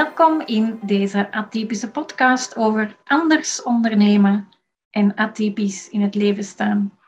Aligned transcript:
Welkom 0.00 0.40
in 0.40 0.78
deze 0.82 1.32
atypische 1.32 1.90
podcast 1.90 2.56
over 2.56 2.96
anders 3.04 3.62
ondernemen 3.62 4.48
en 4.90 5.14
atypisch 5.14 5.88
in 5.88 6.00
het 6.00 6.14
leven 6.14 6.44
staan. 6.44 6.98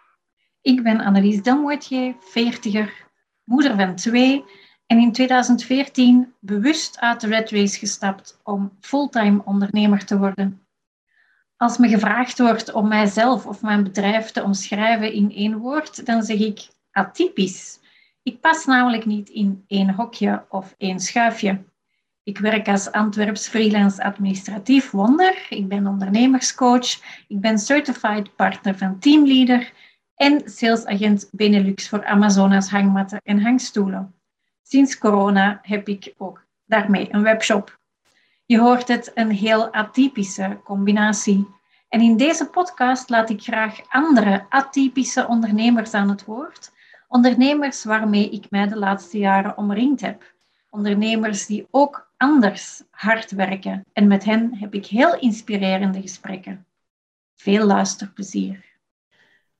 Ik 0.60 0.82
ben 0.82 1.00
Annelies 1.00 1.42
Delmoitier, 1.42 2.14
veertiger, 2.20 3.08
moeder 3.44 3.76
van 3.76 3.94
twee 3.94 4.44
en 4.86 4.98
in 4.98 5.12
2014 5.12 6.34
bewust 6.40 7.00
uit 7.00 7.20
de 7.20 7.26
Red 7.26 7.50
Race 7.50 7.78
gestapt 7.78 8.40
om 8.42 8.76
fulltime 8.80 9.42
ondernemer 9.44 10.04
te 10.04 10.18
worden. 10.18 10.66
Als 11.56 11.78
me 11.78 11.88
gevraagd 11.88 12.38
wordt 12.38 12.72
om 12.72 12.88
mijzelf 12.88 13.46
of 13.46 13.62
mijn 13.62 13.82
bedrijf 13.82 14.30
te 14.30 14.42
omschrijven 14.42 15.12
in 15.12 15.30
één 15.30 15.58
woord, 15.58 16.06
dan 16.06 16.22
zeg 16.22 16.38
ik 16.38 16.68
atypisch. 16.90 17.80
Ik 18.22 18.40
pas 18.40 18.64
namelijk 18.64 19.04
niet 19.04 19.28
in 19.28 19.64
één 19.66 19.94
hokje 19.94 20.44
of 20.48 20.74
één 20.78 21.00
schuifje. 21.00 21.70
Ik 22.24 22.38
werk 22.38 22.68
als 22.68 22.92
Antwerps 22.92 23.48
freelance 23.48 24.02
administratief 24.02 24.90
wonder. 24.90 25.46
Ik 25.48 25.68
ben 25.68 25.86
ondernemerscoach. 25.86 26.90
Ik 27.28 27.40
ben 27.40 27.58
certified 27.58 28.36
partner 28.36 28.78
van 28.78 28.98
Teamleader 28.98 29.72
en 30.14 30.42
salesagent 30.44 31.28
Benelux 31.32 31.88
voor 31.88 32.04
Amazonas 32.04 32.70
hangmatten 32.70 33.20
en 33.24 33.42
hangstoelen. 33.42 34.14
Sinds 34.62 34.98
corona 34.98 35.58
heb 35.62 35.88
ik 35.88 36.14
ook 36.18 36.46
daarmee 36.64 37.08
een 37.10 37.22
webshop. 37.22 37.78
Je 38.46 38.58
hoort 38.58 38.88
het, 38.88 39.10
een 39.14 39.30
heel 39.30 39.72
atypische 39.72 40.60
combinatie. 40.64 41.48
En 41.88 42.00
in 42.00 42.16
deze 42.16 42.46
podcast 42.46 43.10
laat 43.10 43.30
ik 43.30 43.42
graag 43.42 43.80
andere 43.88 44.46
atypische 44.48 45.26
ondernemers 45.26 45.94
aan 45.94 46.08
het 46.08 46.24
woord. 46.24 46.72
Ondernemers 47.08 47.84
waarmee 47.84 48.30
ik 48.30 48.50
mij 48.50 48.68
de 48.68 48.78
laatste 48.78 49.18
jaren 49.18 49.56
omringd 49.56 50.00
heb. 50.00 50.34
Ondernemers 50.70 51.46
die 51.46 51.66
ook 51.70 52.11
anders 52.22 52.82
hard 52.90 53.30
werken. 53.30 53.84
En 53.92 54.06
met 54.06 54.24
hen 54.24 54.54
heb 54.54 54.74
ik 54.74 54.86
heel 54.86 55.18
inspirerende 55.18 56.00
gesprekken. 56.00 56.66
Veel 57.34 57.66
luisterplezier. 57.66 58.64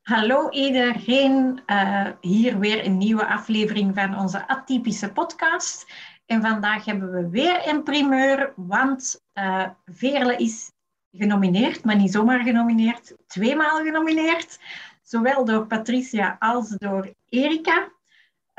Hallo 0.02 0.50
iedereen, 0.50 1.62
uh, 1.66 2.08
hier 2.20 2.58
weer 2.58 2.84
een 2.84 2.98
nieuwe 2.98 3.26
aflevering 3.26 3.94
van 3.94 4.18
onze 4.18 4.48
atypische 4.48 5.12
podcast. 5.12 5.92
En 6.26 6.40
vandaag 6.40 6.84
hebben 6.84 7.12
we 7.12 7.28
weer 7.28 7.68
een 7.68 7.82
primeur, 7.82 8.52
want 8.56 9.22
uh, 9.34 9.68
Veerle 9.84 10.36
is 10.36 10.72
genomineerd, 11.12 11.84
maar 11.84 11.96
niet 11.96 12.12
zomaar 12.12 12.42
genomineerd, 12.42 13.14
tweemaal 13.26 13.82
genomineerd. 13.82 14.58
Zowel 15.02 15.44
door 15.44 15.66
Patricia 15.66 16.36
als 16.38 16.68
door 16.68 17.14
Erika. 17.28 17.92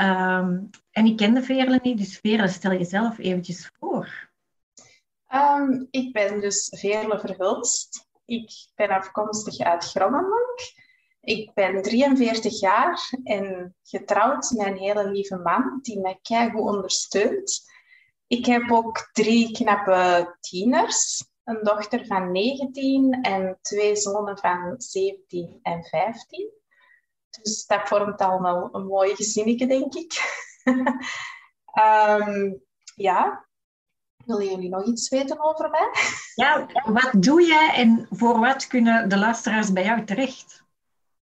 Um, 0.04 0.70
en 0.92 1.06
ik 1.06 1.18
kende 1.18 1.44
Veerle 1.44 1.80
niet, 1.84 1.98
dus 1.98 2.18
Veerle, 2.18 2.48
stel 2.48 2.72
jezelf 2.72 3.18
eventjes 3.18 3.72
voor. 3.80 4.32
Um, 5.34 5.88
ik 5.92 6.14
ben 6.14 6.42
dus 6.42 6.68
Veerle 6.80 7.20
Verhulst. 7.20 8.08
Ik 8.26 8.52
ben 8.76 8.90
afkomstig 8.90 9.60
uit 9.60 9.84
Groningen. 9.84 10.56
Ik 11.22 11.54
ben 11.54 11.82
43 11.82 12.60
jaar 12.60 13.10
en 13.24 13.76
getrouwd 13.84 14.52
met 14.52 14.68
een 14.68 14.78
hele 14.78 15.12
lieve 15.12 15.38
man 15.38 15.80
die 15.82 16.00
mij 16.00 16.20
goed 16.24 16.62
ondersteunt. 16.62 17.72
Ik 18.28 18.46
heb 18.46 18.72
ook 18.72 19.10
drie 19.12 19.52
knappe 19.52 20.36
tieners. 20.40 21.26
Een 21.44 21.60
dochter 21.64 22.06
van 22.06 22.32
19 22.32 23.22
en 23.22 23.58
twee 23.62 23.96
zonen 23.96 24.38
van 24.38 24.76
17 24.78 25.60
en 25.62 25.84
15. 25.84 26.63
Dus 27.42 27.66
dat 27.66 27.88
vormt 27.88 28.22
al 28.22 28.46
een, 28.46 28.70
een 28.72 28.86
mooi 28.86 29.16
gezinnetje, 29.16 29.68
denk 29.68 29.94
ik. 29.94 30.42
um, 31.80 32.62
ja, 33.08 33.46
willen 34.26 34.46
jullie 34.46 34.70
nog 34.70 34.86
iets 34.86 35.10
weten 35.10 35.44
over 35.44 35.70
mij? 35.70 35.90
Ja, 36.36 36.68
wat 36.86 37.24
doe 37.24 37.42
je 37.42 37.72
en 37.76 38.08
voor 38.10 38.40
wat 38.40 38.68
kunnen 38.68 39.10
de 39.10 39.18
luisteraars 39.18 39.72
bij 39.72 39.84
jou 39.84 40.06
terecht? 40.06 40.64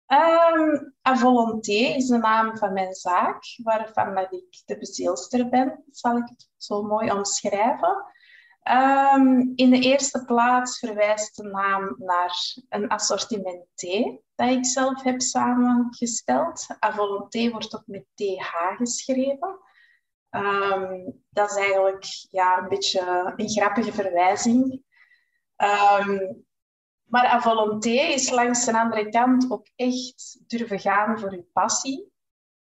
Um, 0.08 0.94
A 1.08 1.18
Volonté 1.18 1.72
is 1.72 2.08
de 2.08 2.18
naam 2.18 2.58
van 2.58 2.74
mijn 2.74 2.94
zaak, 2.94 3.44
waarvan 3.64 4.16
dat 4.16 4.34
ik 4.34 4.62
de 4.66 4.78
bezielster 4.78 5.50
ben, 5.50 5.84
zal 5.92 6.18
ik 6.18 6.28
het 6.28 6.50
zo 6.58 6.84
mooi 6.84 7.12
omschrijven. 7.12 8.06
Um, 8.64 9.52
in 9.56 9.70
de 9.70 9.80
eerste 9.80 10.26
plaats 10.26 10.80
verwijst 10.80 11.36
de 11.36 11.44
naam 11.44 11.96
naar 11.98 12.36
een 12.70 12.88
assortiment 12.88 13.66
thee 13.76 14.24
dat 14.42 14.58
ik 14.58 14.66
zelf 14.66 15.04
heb 15.04 15.22
samengesteld. 15.22 16.68
A 16.86 16.94
Volonté 16.94 17.50
wordt 17.50 17.76
ook 17.76 17.88
met 17.88 18.06
TH 18.16 18.76
geschreven. 18.78 19.60
Um, 20.30 21.24
dat 21.30 21.50
is 21.50 21.56
eigenlijk 21.56 22.06
ja, 22.30 22.58
een 22.58 22.70
beetje 22.70 23.34
een 23.36 23.50
grappige 23.50 23.92
verwijzing. 23.92 24.84
Um, 25.58 26.46
maar 27.04 27.26
à 27.26 27.40
volonté 27.42 27.90
is 27.90 28.30
langs 28.30 28.66
de 28.66 28.80
andere 28.80 29.10
kant 29.10 29.52
ook 29.52 29.68
echt 29.76 30.40
durven 30.48 30.80
gaan 30.80 31.20
voor 31.20 31.32
uw 31.32 31.48
passie. 31.54 32.12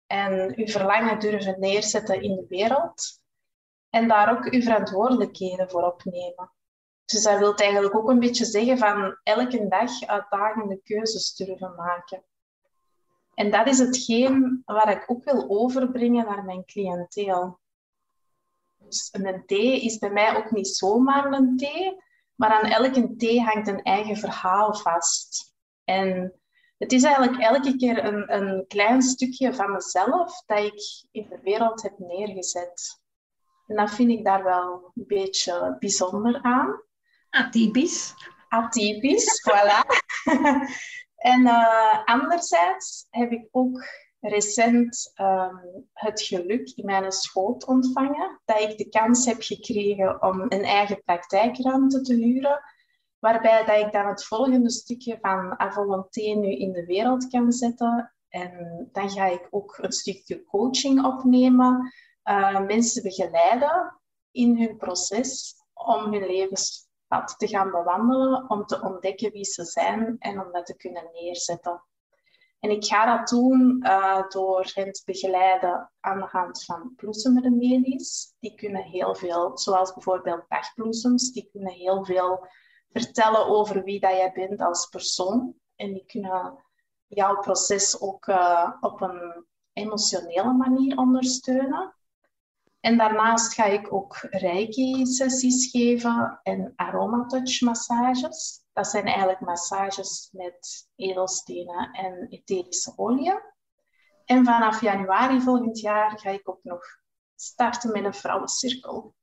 En 0.05 0.53
uw 0.55 0.67
verlangen 0.67 1.19
durven 1.19 1.59
neerzetten 1.59 2.21
in 2.21 2.35
de 2.35 2.45
wereld. 2.47 3.21
En 3.89 4.07
daar 4.07 4.37
ook 4.37 4.53
uw 4.53 4.61
verantwoordelijkheden 4.61 5.69
voor 5.69 5.83
opnemen. 5.83 6.51
Dus 7.11 7.23
dat 7.23 7.39
wil 7.39 7.55
eigenlijk 7.55 7.95
ook 7.95 8.09
een 8.09 8.19
beetje 8.19 8.45
zeggen 8.45 8.77
van 8.77 9.17
elke 9.23 9.67
dag 9.67 10.05
uitdagende 10.05 10.79
keuzes 10.83 11.35
durven 11.35 11.75
maken. 11.75 12.23
En 13.33 13.51
dat 13.51 13.67
is 13.67 13.79
hetgeen 13.79 14.61
waar 14.65 14.91
ik 14.91 15.03
ook 15.07 15.23
wil 15.23 15.45
overbrengen 15.49 16.25
naar 16.25 16.43
mijn 16.43 16.65
cliënteel. 16.65 17.59
Dus 18.77 19.09
een 19.11 19.43
thee 19.45 19.81
is 19.81 19.97
bij 19.97 20.09
mij 20.09 20.37
ook 20.37 20.51
niet 20.51 20.67
zomaar 20.67 21.31
een 21.31 21.57
thee, 21.57 21.97
maar 22.35 22.49
aan 22.49 22.71
elke 22.71 23.15
thee 23.15 23.41
hangt 23.41 23.67
een 23.67 23.83
eigen 23.83 24.17
verhaal 24.17 24.73
vast. 24.73 25.53
En 25.83 26.33
het 26.77 26.91
is 26.91 27.03
eigenlijk 27.03 27.41
elke 27.41 27.75
keer 27.75 28.05
een, 28.05 28.33
een 28.35 28.65
klein 28.67 29.01
stukje 29.01 29.53
van 29.53 29.71
mezelf 29.71 30.43
dat 30.45 30.63
ik 30.63 31.05
in 31.11 31.27
de 31.29 31.39
wereld 31.43 31.81
heb 31.81 31.99
neergezet. 31.99 33.01
En 33.67 33.75
dat 33.75 33.91
vind 33.91 34.11
ik 34.11 34.23
daar 34.23 34.43
wel 34.43 34.91
een 34.95 35.07
beetje 35.07 35.75
bijzonder 35.79 36.39
aan. 36.41 36.87
Atypisch. 37.29 38.13
Atypisch, 38.49 39.41
voilà. 39.41 39.81
en 41.31 41.41
uh, 41.41 42.03
anderzijds 42.05 43.07
heb 43.09 43.31
ik 43.31 43.47
ook 43.51 43.83
recent 44.19 45.13
um, 45.21 45.87
het 45.93 46.21
geluk 46.21 46.69
in 46.75 46.85
mijn 46.85 47.11
schoot 47.11 47.65
ontvangen 47.65 48.41
dat 48.45 48.59
ik 48.59 48.77
de 48.77 48.89
kans 48.89 49.25
heb 49.25 49.41
gekregen 49.41 50.21
om 50.21 50.41
een 50.41 50.63
eigen 50.63 51.01
praktijkruimte 51.03 52.01
te 52.01 52.13
huren, 52.13 52.61
waarbij 53.19 53.65
dat 53.65 53.85
ik 53.85 53.91
dan 53.91 54.07
het 54.07 54.25
volgende 54.25 54.71
stukje 54.71 55.17
van 55.21 55.61
A 55.61 55.71
Volonté 55.71 56.21
nu 56.21 56.51
in 56.51 56.71
de 56.71 56.85
wereld 56.85 57.27
kan 57.27 57.51
zetten. 57.51 58.13
En 58.29 58.89
dan 58.91 59.09
ga 59.09 59.25
ik 59.25 59.47
ook 59.49 59.77
een 59.81 59.91
stukje 59.91 60.45
coaching 60.45 61.05
opnemen, 61.05 61.93
uh, 62.23 62.59
mensen 62.59 63.03
begeleiden 63.03 63.99
in 64.31 64.57
hun 64.57 64.77
proces 64.77 65.55
om 65.73 66.13
hun 66.13 66.23
te 67.37 67.47
gaan 67.47 67.71
bewandelen, 67.71 68.49
om 68.49 68.65
te 68.65 68.81
ontdekken 68.81 69.31
wie 69.31 69.45
ze 69.45 69.63
zijn 69.63 70.15
en 70.19 70.45
om 70.45 70.51
dat 70.51 70.65
te 70.65 70.75
kunnen 70.75 71.09
neerzetten. 71.13 71.83
En 72.59 72.69
ik 72.69 72.85
ga 72.85 73.17
dat 73.17 73.27
doen 73.27 73.79
uh, 73.85 74.27
door 74.27 74.71
hen 74.73 74.91
te 74.91 75.01
begeleiden 75.05 75.91
aan 75.99 76.19
de 76.19 76.27
hand 76.31 76.65
van 76.65 76.93
bloesemremedies. 76.95 78.33
Die 78.39 78.55
kunnen 78.55 78.83
heel 78.83 79.15
veel, 79.15 79.57
zoals 79.57 79.93
bijvoorbeeld 79.93 80.45
dagbloesems, 80.47 81.31
die 81.31 81.49
kunnen 81.51 81.73
heel 81.73 82.05
veel 82.05 82.47
vertellen 82.89 83.47
over 83.47 83.83
wie 83.83 83.99
dat 83.99 84.11
jij 84.11 84.31
bent 84.31 84.61
als 84.61 84.85
persoon. 84.85 85.53
En 85.75 85.93
die 85.93 86.05
kunnen 86.05 86.63
jouw 87.07 87.39
proces 87.39 88.01
ook 88.01 88.27
uh, 88.27 88.73
op 88.79 89.01
een 89.01 89.45
emotionele 89.73 90.53
manier 90.53 90.97
ondersteunen. 90.97 91.95
En 92.79 92.97
daarnaast 92.97 93.53
ga 93.53 93.65
ik 93.65 93.93
ook 93.93 94.17
reiki-sessies 94.21 95.69
geven 95.71 96.39
en 96.43 96.73
aromatouch 96.75 97.61
massages. 97.61 98.63
Dat 98.73 98.87
zijn 98.87 99.05
eigenlijk 99.05 99.39
massages 99.39 100.29
met 100.31 100.89
edelstenen 100.95 101.91
en 101.91 102.27
etherische 102.29 102.93
olie. 102.95 103.33
En 104.25 104.45
vanaf 104.45 104.81
januari 104.81 105.41
volgend 105.41 105.79
jaar 105.79 106.19
ga 106.19 106.29
ik 106.29 106.49
ook 106.49 106.63
nog 106.63 106.83
starten 107.35 107.91
met 107.91 108.03
een 108.03 108.13
vrouwencirkel. 108.13 109.15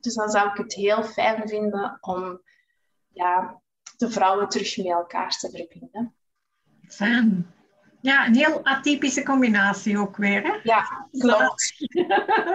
Dus 0.00 0.14
dan 0.14 0.30
zou 0.30 0.48
ik 0.48 0.56
het 0.56 0.74
heel 0.74 1.02
fijn 1.02 1.48
vinden 1.48 1.98
om 2.00 2.42
ja, 3.08 3.62
de 3.96 4.10
vrouwen 4.10 4.48
terug 4.48 4.76
met 4.76 4.86
elkaar 4.86 5.30
te 5.30 5.50
verbinden. 5.50 6.14
Fijn. 6.88 7.54
Ja, 8.00 8.26
een 8.26 8.34
heel 8.34 8.64
atypische 8.64 9.22
combinatie 9.22 9.98
ook 9.98 10.16
weer. 10.16 10.42
Hè? 10.42 10.58
Ja, 10.62 11.08
klopt. 11.18 11.74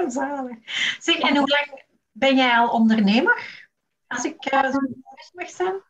Zalig. 0.08 0.58
Zeg, 1.06 1.20
en 1.20 1.38
hoe 1.38 1.48
lang 1.48 1.84
ben 2.12 2.36
jij 2.36 2.58
al 2.58 2.70
ondernemer? 2.70 3.68
Als 4.08 4.24
ik 4.24 4.54
uh, 4.54 4.72
zo 4.72 4.80
mag 5.34 5.50
zijn. 5.50 5.84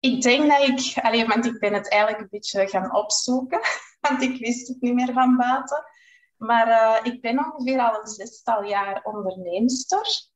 Ik 0.00 0.22
denk 0.22 0.48
dat 0.50 0.68
ik, 0.68 1.04
alleen, 1.04 1.26
want 1.26 1.46
ik 1.46 1.58
ben 1.58 1.72
het 1.72 1.90
eigenlijk 1.90 2.22
een 2.22 2.28
beetje 2.30 2.68
gaan 2.68 2.94
opzoeken, 2.94 3.60
want 4.08 4.22
ik 4.22 4.38
wist 4.38 4.68
het 4.68 4.80
niet 4.80 4.94
meer 4.94 5.12
van 5.12 5.36
buiten. 5.36 5.84
Maar 6.36 6.68
uh, 6.68 7.12
ik 7.12 7.20
ben 7.20 7.38
ongeveer 7.38 7.80
al 7.80 8.00
een 8.00 8.06
zestal 8.06 8.64
jaar 8.64 9.00
onderneemster. 9.02 10.28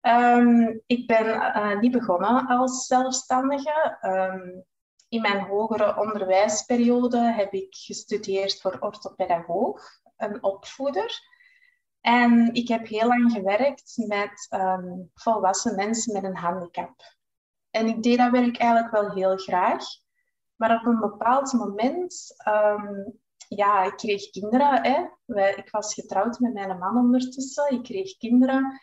Ehm, 0.00 0.78
ik 0.86 1.06
ben 1.06 1.26
uh, 1.26 1.78
niet 1.78 1.92
begonnen 1.92 2.46
als 2.46 2.86
zelfstandige. 2.86 3.98
Ehm, 4.00 4.48
in 5.14 5.20
mijn 5.20 5.40
hogere 5.40 6.00
onderwijsperiode 6.00 7.18
heb 7.18 7.52
ik 7.52 7.74
gestudeerd 7.74 8.60
voor 8.60 8.76
orthopedagoog, 8.80 9.82
een 10.16 10.42
opvoeder. 10.42 11.32
En 12.00 12.54
ik 12.54 12.68
heb 12.68 12.86
heel 12.86 13.08
lang 13.08 13.32
gewerkt 13.32 13.92
met 13.96 14.46
um, 14.50 15.10
volwassen 15.14 15.74
mensen 15.74 16.12
met 16.12 16.24
een 16.24 16.36
handicap. 16.36 16.94
En 17.70 17.86
ik 17.86 18.02
deed 18.02 18.18
dat 18.18 18.30
werk 18.30 18.56
eigenlijk 18.56 18.92
wel 18.92 19.10
heel 19.10 19.36
graag. 19.36 19.84
Maar 20.56 20.76
op 20.76 20.86
een 20.86 21.00
bepaald 21.00 21.52
moment, 21.52 22.34
um, 22.48 23.18
ja, 23.48 23.82
ik 23.82 23.96
kreeg 23.96 24.30
kinderen. 24.30 24.82
Hè. 24.82 25.48
ik 25.48 25.70
was 25.70 25.94
getrouwd 25.94 26.38
met 26.38 26.52
mijn 26.52 26.78
man 26.78 26.96
ondertussen. 26.96 27.72
Ik 27.72 27.82
kreeg 27.82 28.16
kinderen. 28.16 28.80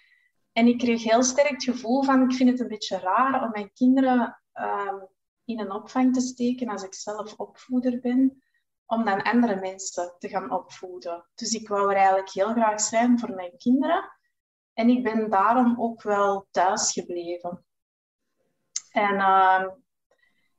En 0.54 0.68
ik 0.68 0.78
kreeg 0.78 1.04
heel 1.04 1.24
sterk 1.24 1.50
het 1.50 1.64
gevoel 1.64 2.04
van, 2.04 2.24
ik 2.24 2.36
vind 2.36 2.50
het 2.50 2.60
een 2.60 2.68
beetje 2.68 3.00
raar 3.00 3.44
om 3.44 3.52
mijn 3.52 3.72
kinderen 3.74 4.42
um, 4.54 5.10
in 5.52 5.60
een 5.60 5.72
opvang 5.72 6.14
te 6.14 6.22
steken 6.22 6.70
als 6.70 6.84
ik 6.84 6.94
zelf 6.94 7.34
opvoeder 7.34 8.00
ben, 8.00 8.44
om 8.86 9.06
dan 9.06 9.22
andere 9.22 9.56
mensen 9.56 10.16
te 10.20 10.30
gaan 10.30 10.52
opvoeden. 10.52 11.30
Dus 11.36 11.54
ik 11.54 11.68
wou 11.68 11.90
er 11.90 11.96
eigenlijk 11.96 12.30
heel 12.30 12.52
graag 12.52 12.82
zijn 12.82 13.20
voor 13.20 13.36
mijn 13.36 13.58
kinderen. 13.58 14.12
En 14.74 14.90
ik 14.90 15.04
ben 15.04 15.30
daarom 15.30 15.76
ook 15.82 16.02
wel 16.02 16.48
thuis 16.52 16.92
gebleven. 16.92 17.66
En 18.92 19.14
uh, 19.16 19.66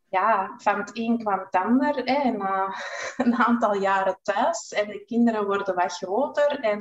ja, 0.09 0.55
van 0.56 0.79
het 0.79 0.91
een 0.99 1.19
kwam 1.19 1.39
het 1.39 1.55
ander. 1.55 1.94
Hè, 1.94 2.15
en, 2.15 2.35
uh, 2.35 2.79
een 3.17 3.35
aantal 3.35 3.75
jaren 3.75 4.19
thuis 4.23 4.73
en 4.73 4.87
de 4.87 5.05
kinderen 5.05 5.47
worden 5.47 5.75
wat 5.75 5.93
groter. 5.93 6.61
En 6.61 6.79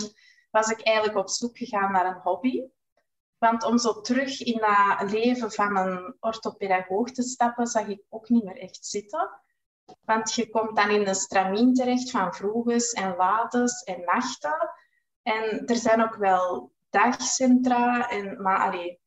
was 0.52 0.69
ik 0.69 0.81
eigenlijk 0.81 1.18
op 1.18 1.30
zoek 1.30 1.58
gegaan 1.58 1.92
naar 1.92 2.06
een 2.06 2.22
hobby. 2.22 2.63
Want 3.41 3.63
om 3.63 3.77
zo 3.77 4.01
terug 4.01 4.41
in 4.41 4.59
dat 4.59 5.11
leven 5.11 5.51
van 5.51 5.77
een 5.77 6.15
orthopedagoog 6.19 7.11
te 7.11 7.21
stappen, 7.21 7.67
zag 7.67 7.88
ik 7.88 8.03
ook 8.09 8.29
niet 8.29 8.43
meer 8.43 8.57
echt 8.57 8.85
zitten. 8.85 9.29
Want 10.05 10.33
je 10.33 10.49
komt 10.49 10.75
dan 10.75 10.89
in 10.89 11.07
een 11.07 11.15
stramien 11.15 11.73
terecht 11.73 12.11
van 12.11 12.33
vroeges 12.33 12.91
en 12.91 13.15
lates 13.15 13.83
en 13.83 14.03
nachten. 14.03 14.69
En 15.23 15.65
er 15.65 15.75
zijn 15.75 16.03
ook 16.03 16.15
wel 16.15 16.71
dagcentra. 16.89 18.09
En, 18.09 18.41
maar 18.41 18.59
allee, 18.59 18.99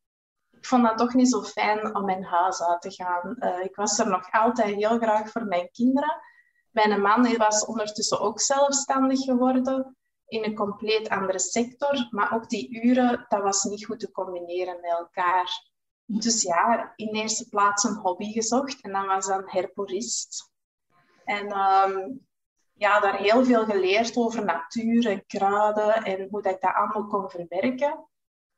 ik 0.50 0.66
vond 0.66 0.84
dat 0.84 0.98
toch 0.98 1.14
niet 1.14 1.30
zo 1.30 1.42
fijn 1.42 1.96
om 1.96 2.04
mijn 2.04 2.24
huis 2.24 2.62
uit 2.62 2.82
te 2.82 2.90
gaan. 2.90 3.36
Uh, 3.38 3.64
ik 3.64 3.76
was 3.76 3.98
er 3.98 4.08
nog 4.08 4.32
altijd 4.32 4.74
heel 4.74 4.98
graag 4.98 5.30
voor 5.30 5.44
mijn 5.44 5.70
kinderen. 5.70 6.20
Mijn 6.70 7.00
man 7.00 7.36
was 7.36 7.64
ondertussen 7.64 8.20
ook 8.20 8.40
zelfstandig 8.40 9.20
geworden 9.20 9.96
in 10.34 10.44
een 10.44 10.54
compleet 10.54 11.08
andere 11.08 11.38
sector. 11.38 12.08
Maar 12.10 12.34
ook 12.34 12.48
die 12.48 12.82
uren, 12.84 13.26
dat 13.28 13.42
was 13.42 13.62
niet 13.62 13.84
goed 13.84 14.00
te 14.00 14.10
combineren 14.10 14.80
met 14.80 14.90
elkaar. 14.90 15.72
Dus 16.04 16.42
ja, 16.42 16.92
in 16.96 17.14
eerste 17.14 17.48
plaats 17.48 17.84
een 17.84 17.94
hobby 17.94 18.32
gezocht 18.32 18.80
en 18.80 18.92
dan 18.92 19.06
was 19.06 19.26
dan 19.26 19.42
herborist. 19.46 20.52
En 21.24 21.58
um, 21.58 22.26
ja, 22.72 23.00
daar 23.00 23.16
heel 23.16 23.44
veel 23.44 23.64
geleerd 23.64 24.16
over 24.16 24.44
natuur 24.44 25.06
en 25.06 25.26
kruiden 25.26 25.94
en 25.94 26.28
hoe 26.30 26.42
dat 26.42 26.54
ik 26.54 26.60
dat 26.60 26.74
allemaal 26.74 27.06
kon 27.06 27.30
verwerken. 27.30 28.08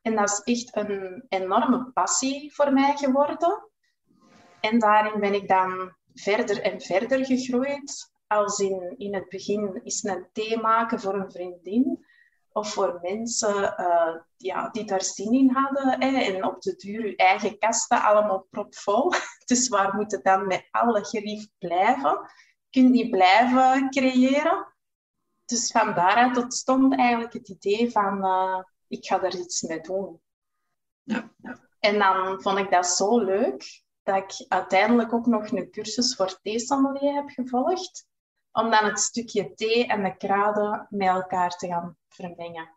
En 0.02 0.16
dat 0.16 0.42
is 0.44 0.54
echt 0.54 0.76
een 0.76 1.24
enorme 1.28 1.90
passie 1.92 2.54
voor 2.54 2.72
mij 2.72 2.96
geworden. 2.96 3.70
En 4.60 4.78
daarin 4.78 5.20
ben 5.20 5.34
ik 5.34 5.48
dan 5.48 5.96
verder 6.14 6.62
en 6.62 6.80
verder 6.80 7.24
gegroeid 7.24 8.14
als 8.26 8.58
in, 8.58 8.94
in 8.98 9.14
het 9.14 9.28
begin 9.28 9.80
is 9.84 10.02
een 10.02 10.26
thee 10.32 10.58
maken 10.58 11.00
voor 11.00 11.14
een 11.14 11.30
vriendin 11.30 12.06
of 12.56 12.72
voor 12.72 12.98
mensen 13.02 13.74
uh, 13.80 14.16
ja, 14.36 14.68
die 14.68 14.84
daar 14.84 15.02
zin 15.02 15.32
in 15.32 15.50
hadden. 15.50 16.02
Hè, 16.02 16.18
en 16.20 16.44
op 16.44 16.60
de 16.60 16.76
duur 16.76 17.06
je 17.06 17.16
eigen 17.16 17.58
kasten 17.58 18.02
allemaal 18.02 18.46
propvol. 18.50 19.12
Dus 19.44 19.68
waar 19.68 19.94
moet 19.94 20.12
het 20.12 20.24
dan 20.24 20.46
met 20.46 20.68
alle 20.70 21.04
gerief 21.04 21.46
blijven? 21.58 22.10
Je 22.68 22.80
kunt 22.80 22.90
niet 22.90 23.10
blijven 23.10 23.90
creëren. 23.90 24.74
Dus 25.44 25.70
van 25.70 25.94
daaruit 25.94 26.36
ontstond 26.36 26.98
eigenlijk 26.98 27.32
het 27.32 27.48
idee 27.48 27.90
van 27.90 28.24
uh, 28.24 28.62
ik 28.88 29.06
ga 29.06 29.22
er 29.22 29.38
iets 29.38 29.62
mee 29.62 29.80
doen. 29.80 30.20
Ja, 31.02 31.30
ja. 31.36 31.60
En 31.78 31.98
dan 31.98 32.42
vond 32.42 32.58
ik 32.58 32.70
dat 32.70 32.86
zo 32.86 33.18
leuk 33.18 33.84
dat 34.02 34.16
ik 34.16 34.46
uiteindelijk 34.48 35.12
ook 35.12 35.26
nog 35.26 35.50
een 35.50 35.70
cursus 35.70 36.16
voor 36.16 36.40
theesommelier 36.42 37.14
heb 37.14 37.28
gevolgd 37.28 38.06
om 38.56 38.70
dan 38.70 38.84
het 38.84 39.00
stukje 39.00 39.54
thee 39.54 39.86
en 39.86 40.02
de 40.02 40.16
kruiden 40.16 40.86
met 40.90 41.08
elkaar 41.08 41.50
te 41.50 41.66
gaan 41.66 41.96
vermengen. 42.08 42.76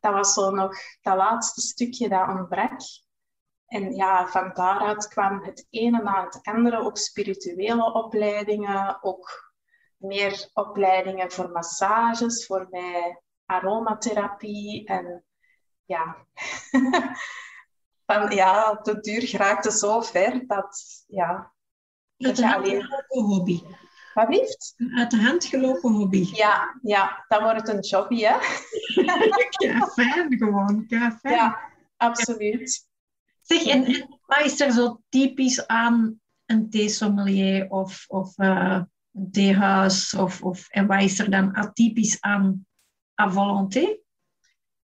Dat 0.00 0.12
was 0.12 0.32
zo 0.32 0.50
nog 0.50 0.76
dat 1.02 1.16
laatste 1.16 1.60
stukje 1.60 2.08
dat 2.08 2.28
ontbrak. 2.28 2.80
En 3.66 3.94
ja, 3.94 4.26
van 4.26 4.50
daaruit 4.54 5.08
kwam 5.08 5.42
het 5.44 5.66
ene 5.70 6.02
na 6.02 6.24
het 6.24 6.38
andere, 6.42 6.78
ook 6.78 6.98
spirituele 6.98 7.92
opleidingen, 7.92 9.02
ook 9.02 9.54
meer 9.96 10.50
opleidingen 10.52 11.30
voor 11.30 11.50
massages, 11.50 12.46
voor 12.46 12.66
mij 12.70 13.20
aromatherapie 13.44 14.86
en 14.86 15.24
ja, 15.84 16.26
van 18.06 18.30
ja, 18.30 18.74
de 18.74 19.00
duur 19.00 19.22
geraakte 19.22 19.70
zo 19.70 20.00
ver 20.00 20.46
dat 20.46 21.04
ja, 21.06 21.52
dat 22.16 22.36
je 22.36 22.54
alleen... 22.54 22.86
hobby. 23.06 23.62
Wat 24.14 24.28
heeft? 24.28 24.74
Uit 24.94 25.10
de 25.10 25.22
hand 25.22 25.44
gelopen 25.44 25.92
hobby. 25.92 26.28
Ja, 26.32 26.78
ja, 26.82 27.24
dan 27.28 27.42
wordt 27.42 27.60
het 27.60 27.68
een 27.68 27.80
jobby, 27.80 28.20
hè? 28.20 28.36
ja, 29.66 29.86
fijn 29.86 30.36
gewoon. 30.38 30.84
Ja, 30.88 31.18
fijn. 31.20 31.34
ja 31.34 31.58
absoluut. 31.96 32.86
Zeg, 33.40 33.66
en, 33.66 33.84
en, 33.84 34.18
wat 34.26 34.44
is 34.44 34.60
er 34.60 34.72
zo 34.72 35.00
typisch 35.08 35.66
aan 35.66 36.20
een 36.46 36.70
theesommelier 36.70 37.70
of, 37.70 38.04
of 38.08 38.38
uh, 38.38 38.82
een 39.12 39.30
theehuis? 39.30 40.14
Of, 40.14 40.42
of, 40.42 40.68
en 40.68 40.86
wat 40.86 41.02
is 41.02 41.18
er 41.18 41.30
dan 41.30 41.54
atypisch 41.54 42.20
aan 42.20 42.66
à 43.20 43.30
volonté? 43.30 44.00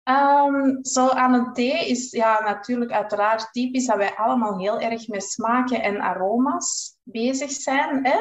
Um, 0.09 0.85
zo 0.85 1.09
aan 1.09 1.33
het 1.33 1.55
thee 1.55 1.89
is 1.89 2.11
ja, 2.11 2.41
natuurlijk 2.41 2.91
uiteraard 2.91 3.53
typisch 3.53 3.87
dat 3.87 3.97
wij 3.97 4.15
allemaal 4.15 4.59
heel 4.59 4.81
erg 4.81 5.09
met 5.09 5.23
smaken 5.23 5.83
en 5.83 6.01
aroma's 6.01 6.97
bezig 7.03 7.51
zijn. 7.51 8.07
Hè? 8.07 8.19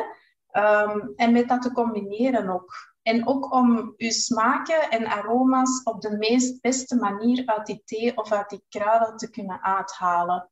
Um, 0.57 1.13
en 1.15 1.31
met 1.31 1.47
dat 1.47 1.61
te 1.61 1.71
combineren 1.71 2.49
ook. 2.49 2.93
En 3.01 3.27
ook 3.27 3.53
om 3.53 3.93
uw 3.97 4.09
smaken 4.09 4.89
en 4.89 5.05
aroma's 5.05 5.81
op 5.83 6.01
de 6.01 6.17
meest 6.17 6.61
beste 6.61 6.95
manier 6.95 7.45
uit 7.45 7.65
die 7.65 7.81
thee 7.85 8.17
of 8.17 8.31
uit 8.31 8.49
die 8.49 8.65
kruiden 8.69 9.17
te 9.17 9.29
kunnen 9.29 9.63
uithalen. 9.63 10.49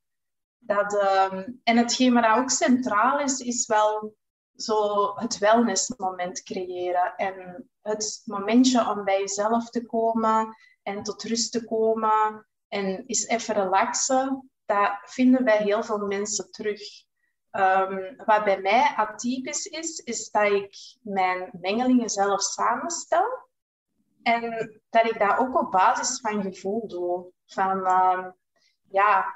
Dat, 0.58 0.94
um, 0.94 1.60
en 1.64 1.78
hetgeen 1.78 2.14
wat 2.14 2.26
ook 2.26 2.50
centraal 2.50 3.20
is, 3.20 3.40
is 3.40 3.66
wel 3.66 4.16
zo 4.56 5.12
het 5.16 5.38
wellnessmoment 5.38 6.44
creëren. 6.44 7.16
En 7.16 7.70
het 7.82 8.22
momentje 8.26 8.90
om 8.90 9.04
bij 9.04 9.20
jezelf 9.20 9.70
te 9.70 9.86
komen 9.86 10.56
en 10.84 11.04
tot 11.04 11.24
rust 11.24 11.52
te 11.52 11.66
komen 11.66 12.48
en 12.68 13.04
eens 13.06 13.28
even 13.28 13.54
relaxen. 13.54 14.52
Dat 14.66 14.92
vinden 15.04 15.44
bij 15.44 15.58
heel 15.58 15.84
veel 15.84 15.98
mensen 16.08 16.52
terug. 16.52 16.82
Um, 17.56 18.16
wat 18.26 18.44
bij 18.44 18.62
mij 18.62 18.94
atypisch 18.96 19.66
is, 19.66 20.00
is 20.00 20.32
dat 20.32 20.52
ik 20.52 20.98
mijn 21.02 21.50
mengelingen 21.62 22.10
zelf 22.10 22.42
samenstel. 22.42 23.48
En 24.24 24.72
dat 24.90 25.06
ik 25.06 25.20
dat 25.20 25.38
ook 25.38 25.60
op 25.60 25.72
basis 25.72 26.20
van 26.20 26.42
gevoel 26.42 26.88
doe. 26.88 27.32
Van, 27.46 27.78
um, 27.92 28.36
ja, 28.90 29.36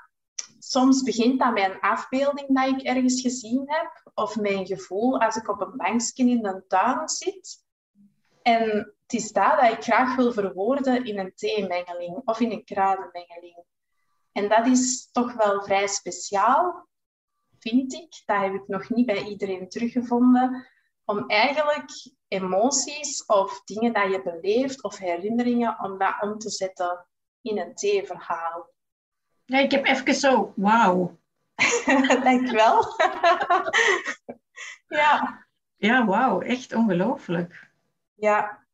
soms 0.60 1.04
begint 1.04 1.40
dat 1.40 1.54
met 1.54 1.64
een 1.64 1.80
afbeelding 1.80 2.48
dat 2.48 2.68
ik 2.68 2.88
ergens 2.88 3.22
gezien 3.22 3.64
heb. 3.66 4.12
Of 4.14 4.36
mijn 4.36 4.66
gevoel 4.66 5.20
als 5.20 5.36
ik 5.36 5.50
op 5.50 5.62
een 5.62 5.78
bankje 5.78 6.26
in 6.26 6.42
de 6.42 6.64
tuin 6.68 7.10
zit. 7.10 7.66
En 8.42 8.70
het 9.02 9.14
is 9.14 9.32
dat 9.32 9.60
dat 9.60 9.72
ik 9.72 9.84
graag 9.84 10.16
wil 10.16 10.32
verwoorden 10.32 11.06
in 11.06 11.20
een 11.20 11.34
theemengeling 11.36 12.22
of 12.26 12.40
in 12.40 12.52
een 12.52 12.66
kruidenmengeling. 12.66 13.64
En 14.32 14.50
dat 14.50 14.68
is 14.68 15.12
toch 15.12 15.34
wel 15.34 15.64
vrij 15.64 15.88
speciaal 15.88 16.88
vind 17.70 17.94
ik. 17.94 18.22
Dat 18.26 18.42
heb 18.42 18.54
ik 18.54 18.68
nog 18.68 18.90
niet 18.90 19.06
bij 19.06 19.24
iedereen 19.24 19.70
teruggevonden. 19.70 20.68
Om 21.06 21.30
eigenlijk 21.30 21.92
emoties 22.28 23.26
of 23.26 23.64
dingen 23.64 23.94
dat 23.94 24.12
je 24.12 24.22
beleeft 24.24 24.84
of 24.84 24.98
herinneringen, 24.98 25.80
om 25.80 25.98
dat 25.98 26.22
om 26.22 26.38
te 26.38 26.50
zetten 26.50 27.06
in 27.42 27.60
een 27.60 27.76
theeverhaal. 27.76 28.70
Ja, 29.46 29.60
ik 29.60 29.72
heb 29.72 29.86
even 29.86 30.14
zo, 30.14 30.54
wauw. 30.56 31.18
Dankjewel. 32.24 32.86
ja. 34.88 35.46
Ja, 35.76 36.06
wauw, 36.06 36.42
echt 36.42 36.74
ongelooflijk. 36.74 37.70
Ja. 38.14 38.66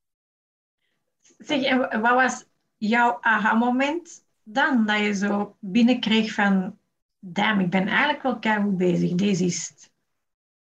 Zeg, 1.37 1.75
wat 1.75 2.13
was 2.13 2.45
jouw 2.77 3.17
aha-moment 3.21 4.25
dan, 4.43 4.85
dat 4.85 4.99
je 4.99 5.13
zo 5.13 5.55
binnenkreeg 5.59 6.33
van 6.33 6.77
damn, 7.23 7.59
ik 7.59 7.69
ben 7.69 7.87
eigenlijk 7.87 8.23
wel 8.23 8.39
keihard 8.39 8.77
bezig. 8.77 9.15
Deze 9.15 9.45
is 9.45 9.67
het. 9.69 9.91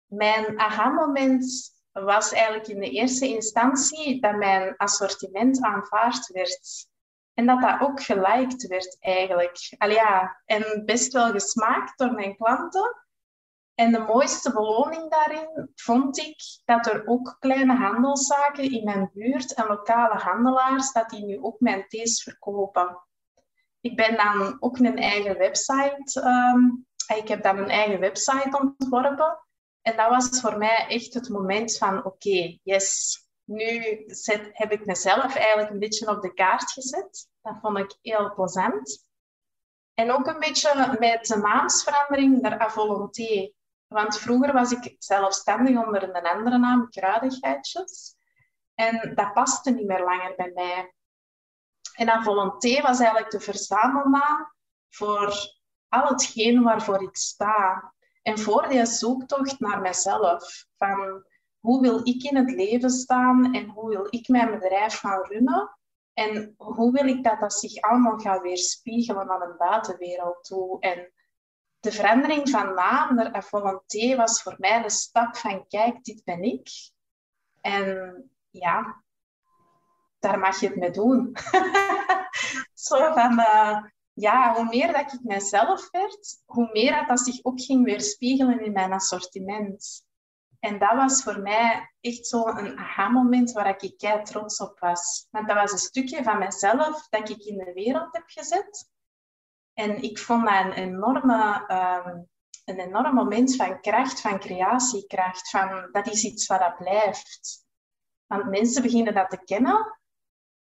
Mijn 0.07 0.59
aha-moment 0.59 1.73
was 1.93 2.33
eigenlijk 2.33 2.69
in 2.69 2.81
de 2.81 2.91
eerste 2.91 3.29
instantie 3.29 4.21
dat 4.21 4.37
mijn 4.37 4.77
assortiment 4.77 5.63
aanvaard 5.63 6.27
werd. 6.27 6.89
En 7.35 7.47
dat 7.47 7.61
dat 7.61 7.81
ook 7.81 8.03
geliked 8.03 8.67
werd 8.67 8.97
eigenlijk. 9.01 9.75
Al 9.79 9.91
ja, 9.91 10.43
en 10.45 10.83
best 10.85 11.13
wel 11.13 11.31
gesmaakt 11.31 11.99
door 11.99 12.13
mijn 12.13 12.37
klanten. 12.37 13.05
En 13.75 13.93
de 13.93 13.99
mooiste 13.99 14.53
beloning 14.53 15.11
daarin 15.11 15.71
vond 15.75 16.19
ik 16.19 16.37
dat 16.65 16.87
er 16.87 17.07
ook 17.07 17.37
kleine 17.39 17.75
handelszaken 17.75 18.71
in 18.71 18.85
mijn 18.85 19.11
buurt 19.13 19.55
en 19.55 19.67
lokale 19.67 20.19
handelaars, 20.19 20.93
dat 20.93 21.11
die 21.11 21.25
nu 21.25 21.43
ook 21.43 21.61
mijn 21.61 21.89
thees 21.89 22.23
verkopen. 22.23 23.09
Ik 23.81 23.97
ben 23.97 24.17
dan 24.17 24.57
ook 24.61 24.79
een 24.79 24.99
eigen 24.99 25.39
website, 25.39 26.23
um, 26.25 26.87
ik 27.17 27.29
heb 27.29 27.43
dan 27.43 27.59
een 27.59 27.71
eigen 27.71 28.01
website 28.01 28.59
ontworpen. 28.61 29.39
En 29.83 29.97
dat 29.97 30.09
was 30.09 30.41
voor 30.41 30.59
mij 30.59 30.87
echt 30.89 31.15
het 31.15 31.29
moment 31.29 31.77
van, 31.77 32.05
oké, 32.05 32.59
yes, 32.63 33.19
nu 33.45 34.05
heb 34.53 34.73
ik 34.73 34.87
mezelf 34.87 35.35
eigenlijk 35.35 35.71
een 35.71 35.79
beetje 35.79 36.09
op 36.09 36.23
de 36.23 36.35
kaart 36.35 36.73
gezet. 36.73 37.29
Dat 37.43 37.59
vond 37.61 37.79
ik 37.79 37.97
heel 38.03 38.35
plezant. 38.35 39.07
En 39.95 40.11
ook 40.13 40.27
een 40.27 40.39
beetje 40.39 40.97
met 40.99 41.27
de 41.27 41.37
naamsverandering 41.37 42.41
naar 42.41 42.59
Avolonté. 42.59 43.53
Want 43.87 44.19
vroeger 44.19 44.53
was 44.53 44.73
ik 44.73 44.95
zelfstandig 44.99 45.87
onder 45.87 46.03
een 46.03 46.27
andere 46.27 46.59
naam, 46.59 46.89
Kruidigheidjes. 46.91 48.15
En 48.75 49.15
dat 49.15 49.33
paste 49.33 49.71
niet 49.71 49.87
meer 49.87 50.05
langer 50.05 50.35
bij 50.37 50.51
mij. 50.55 50.95
En 52.01 52.11
Avolonté 52.11 52.81
was 52.83 52.99
eigenlijk 52.99 53.31
de 53.31 53.41
verzamelnaam 53.41 54.53
voor 54.89 55.35
al 55.89 56.07
hetgeen 56.07 56.63
waarvoor 56.63 57.03
ik 57.03 57.17
sta. 57.17 57.93
En 58.23 58.39
voor 58.39 58.69
die 58.69 58.87
zoektocht 58.87 59.61
naar 59.61 59.81
mezelf. 59.81 60.67
Van 60.77 61.25
hoe 61.59 61.81
wil 61.81 62.01
ik 62.03 62.23
in 62.23 62.37
het 62.37 62.51
leven 62.51 62.91
staan 62.91 63.55
en 63.55 63.69
hoe 63.69 63.89
wil 63.89 64.07
ik 64.11 64.29
mijn 64.29 64.51
bedrijf 64.51 64.99
gaan 64.99 65.25
runnen? 65.25 65.79
En 66.13 66.55
hoe 66.57 66.93
wil 66.93 67.07
ik 67.07 67.25
dat 67.25 67.41
dat 67.41 67.53
zich 67.53 67.81
allemaal 67.83 68.19
gaat 68.19 68.43
weerspiegelen 68.43 69.27
naar 69.27 69.41
een 69.41 69.57
buitenwereld 69.57 70.45
toe? 70.45 70.81
En 70.81 71.13
de 71.81 71.93
verandering 71.93 72.51
van 72.51 72.75
naam 72.75 73.15
naar 73.15 73.45
volonté 73.45 74.17
was 74.17 74.43
voor 74.43 74.55
mij 74.59 74.83
de 74.83 74.91
stap 74.91 75.37
van 75.37 75.67
kijk, 75.69 76.05
dit 76.05 76.25
ben 76.25 76.43
ik. 76.43 76.69
En 77.61 78.31
ja, 78.51 79.03
daar 80.21 80.39
mag 80.39 80.61
je 80.61 80.67
het 80.67 80.77
mee 80.77 80.91
doen. 80.91 81.37
Zo 82.75 83.13
van, 83.13 83.39
uh, 83.39 83.79
ja, 84.13 84.55
hoe 84.55 84.65
meer 84.65 84.93
dat 84.93 85.13
ik 85.13 85.21
mezelf 85.23 85.91
werd, 85.91 86.43
hoe 86.45 86.71
meer 86.73 86.95
dat, 86.95 87.09
dat 87.09 87.21
zich 87.21 87.45
ook 87.45 87.61
ging 87.61 87.85
weerspiegelen 87.85 88.65
in 88.65 88.73
mijn 88.73 88.93
assortiment. 88.93 90.05
En 90.59 90.79
dat 90.79 90.95
was 90.95 91.23
voor 91.23 91.41
mij 91.41 91.93
echt 92.01 92.27
zo'n 92.27 92.79
aha-moment 92.79 93.53
waar 93.53 93.83
ik 93.83 93.99
kei 93.99 94.23
trots 94.23 94.61
op 94.61 94.79
was. 94.79 95.27
Want 95.31 95.49
dat 95.49 95.57
was 95.57 95.73
een 95.73 95.79
stukje 95.79 96.23
van 96.23 96.39
mezelf 96.39 97.09
dat 97.09 97.29
ik 97.29 97.45
in 97.45 97.57
de 97.57 97.73
wereld 97.73 98.09
heb 98.13 98.25
gezet. 98.27 98.89
En 99.75 100.03
ik 100.03 100.19
vond 100.19 100.45
dat 100.45 100.65
een 100.65 100.73
enorme, 100.73 101.65
um, 101.69 102.29
een 102.65 102.79
enorm 102.79 103.15
moment 103.15 103.57
van 103.57 103.81
kracht, 103.81 104.21
van 104.21 104.39
creatiekracht. 104.39 105.51
Van, 105.51 105.89
dat 105.93 106.07
is 106.07 106.25
iets 106.25 106.47
wat 106.47 106.61
dat 106.61 106.77
blijft. 106.77 107.65
Want 108.27 108.51
mensen 108.51 108.83
beginnen 108.83 109.15
dat 109.15 109.31
te 109.31 109.45
kennen 109.45 110.00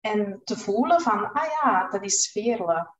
en 0.01 0.41
te 0.43 0.58
voelen 0.58 1.01
van, 1.01 1.31
ah 1.31 1.46
ja, 1.62 1.88
dat 1.89 2.03
is 2.03 2.31
Veerle. 2.31 2.93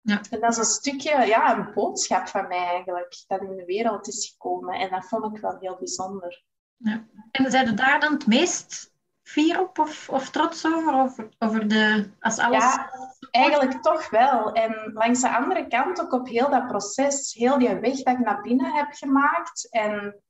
Ja. 0.00 0.20
En 0.30 0.40
dat 0.40 0.50
is 0.50 0.56
een 0.56 0.64
stukje, 0.64 1.26
ja, 1.26 1.56
een 1.56 1.72
boodschap 1.74 2.28
van 2.28 2.48
mij 2.48 2.66
eigenlijk, 2.66 3.24
dat 3.26 3.40
in 3.40 3.56
de 3.56 3.64
wereld 3.64 4.08
is 4.08 4.30
gekomen. 4.30 4.74
En 4.74 4.90
dat 4.90 5.04
vond 5.04 5.36
ik 5.36 5.42
wel 5.42 5.56
heel 5.60 5.76
bijzonder. 5.78 6.44
Ja. 6.76 7.06
En 7.30 7.50
zijn 7.50 7.66
je 7.66 7.74
daar 7.74 8.00
dan 8.00 8.12
het 8.12 8.26
meest 8.26 8.92
fier 9.22 9.60
op 9.60 9.78
of, 9.78 10.08
of 10.08 10.30
trots 10.30 10.66
over? 10.66 10.94
Over, 10.94 11.28
over 11.38 11.68
de, 11.68 12.10
als 12.20 12.38
alles... 12.38 12.62
Ja, 12.62 12.90
eigenlijk 13.30 13.82
toch 13.82 14.10
wel. 14.10 14.52
En 14.52 14.90
langs 14.92 15.20
de 15.20 15.36
andere 15.36 15.66
kant 15.66 16.00
ook 16.00 16.12
op 16.12 16.28
heel 16.28 16.50
dat 16.50 16.66
proces, 16.66 17.34
heel 17.34 17.58
die 17.58 17.74
weg 17.74 18.02
dat 18.02 18.18
ik 18.18 18.24
naar 18.24 18.40
binnen 18.40 18.72
heb 18.72 18.88
gemaakt. 18.90 19.70
En 19.70 20.22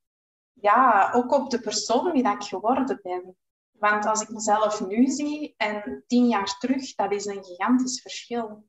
ja, 0.53 1.11
ook 1.13 1.31
op 1.31 1.49
de 1.49 1.59
persoon 1.59 2.11
die 2.13 2.23
dat 2.23 2.33
ik 2.33 2.43
geworden 2.43 2.99
ben. 3.01 3.35
Want 3.83 4.05
als 4.05 4.21
ik 4.21 4.29
mezelf 4.29 4.87
nu 4.87 5.07
zie 5.07 5.53
en 5.57 6.03
tien 6.07 6.27
jaar 6.27 6.57
terug, 6.57 6.95
dat 6.95 7.11
is 7.11 7.25
een 7.25 7.43
gigantisch 7.43 8.01
verschil. 8.01 8.67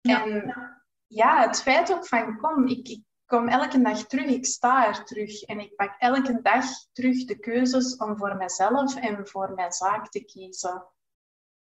En 0.00 0.54
ja, 1.06 1.46
het 1.46 1.62
feit 1.62 1.92
ook 1.92 2.06
van, 2.06 2.36
kom, 2.36 2.66
ik, 2.66 2.88
ik 2.88 3.02
kom 3.26 3.48
elke 3.48 3.82
dag 3.82 4.06
terug, 4.06 4.26
ik 4.26 4.46
sta 4.46 4.86
er 4.86 5.04
terug. 5.04 5.42
En 5.42 5.60
ik 5.60 5.76
pak 5.76 5.94
elke 5.98 6.40
dag 6.42 6.64
terug 6.92 7.24
de 7.24 7.38
keuzes 7.38 7.96
om 7.96 8.16
voor 8.16 8.36
mezelf 8.36 8.96
en 8.96 9.26
voor 9.26 9.52
mijn 9.54 9.72
zaak 9.72 10.08
te 10.08 10.24
kiezen. 10.24 10.86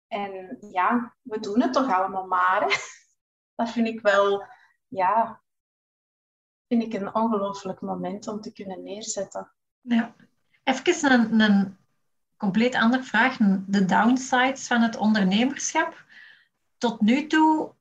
En 0.07 0.57
ja, 0.71 1.15
we 1.21 1.39
doen 1.39 1.61
het 1.61 1.73
toch 1.73 1.93
allemaal 1.93 2.27
maar. 2.27 2.67
Dat 3.55 3.69
vind 3.69 3.87
ik 3.87 4.01
wel, 4.01 4.45
ja, 4.87 5.41
vind 6.67 6.83
ik 6.83 6.93
een 6.93 7.15
ongelooflijk 7.15 7.81
moment 7.81 8.27
om 8.27 8.41
te 8.41 8.51
kunnen 8.53 8.83
neerzetten. 8.83 9.51
Ja. 9.81 10.15
Even 10.63 11.11
een, 11.11 11.39
een 11.39 11.78
compleet 12.39 12.75
andere 12.75 13.03
vraag. 13.03 13.37
De 13.67 13.85
downsides 13.85 14.67
van 14.67 14.81
het 14.81 14.97
ondernemerschap. 14.97 16.03
Tot 16.77 17.01
nu 17.01 17.27
toe 17.27 17.73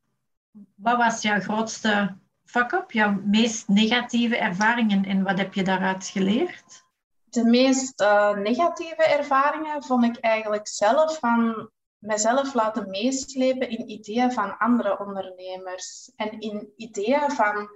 wat 0.74 0.96
was 0.96 1.22
jouw 1.22 1.40
grootste 1.40 2.16
fuck-up, 2.44 2.90
jouw 2.90 3.20
meest 3.24 3.68
negatieve 3.68 4.36
ervaringen 4.36 5.04
en 5.04 5.22
wat 5.22 5.38
heb 5.38 5.54
je 5.54 5.62
daaruit 5.62 6.06
geleerd? 6.06 6.86
De 7.24 7.44
meest 7.44 8.00
uh, 8.00 8.36
negatieve 8.36 9.04
ervaringen 9.04 9.82
vond 9.82 10.04
ik 10.04 10.16
eigenlijk 10.16 10.68
zelf 10.68 11.18
van 11.18 11.70
mezelf 11.98 12.54
laten 12.54 12.90
meeslepen 12.90 13.70
in 13.70 13.90
ideeën 13.90 14.32
van 14.32 14.58
andere 14.58 14.98
ondernemers 14.98 16.12
en 16.16 16.40
in 16.40 16.72
ideeën 16.76 17.30
van 17.30 17.68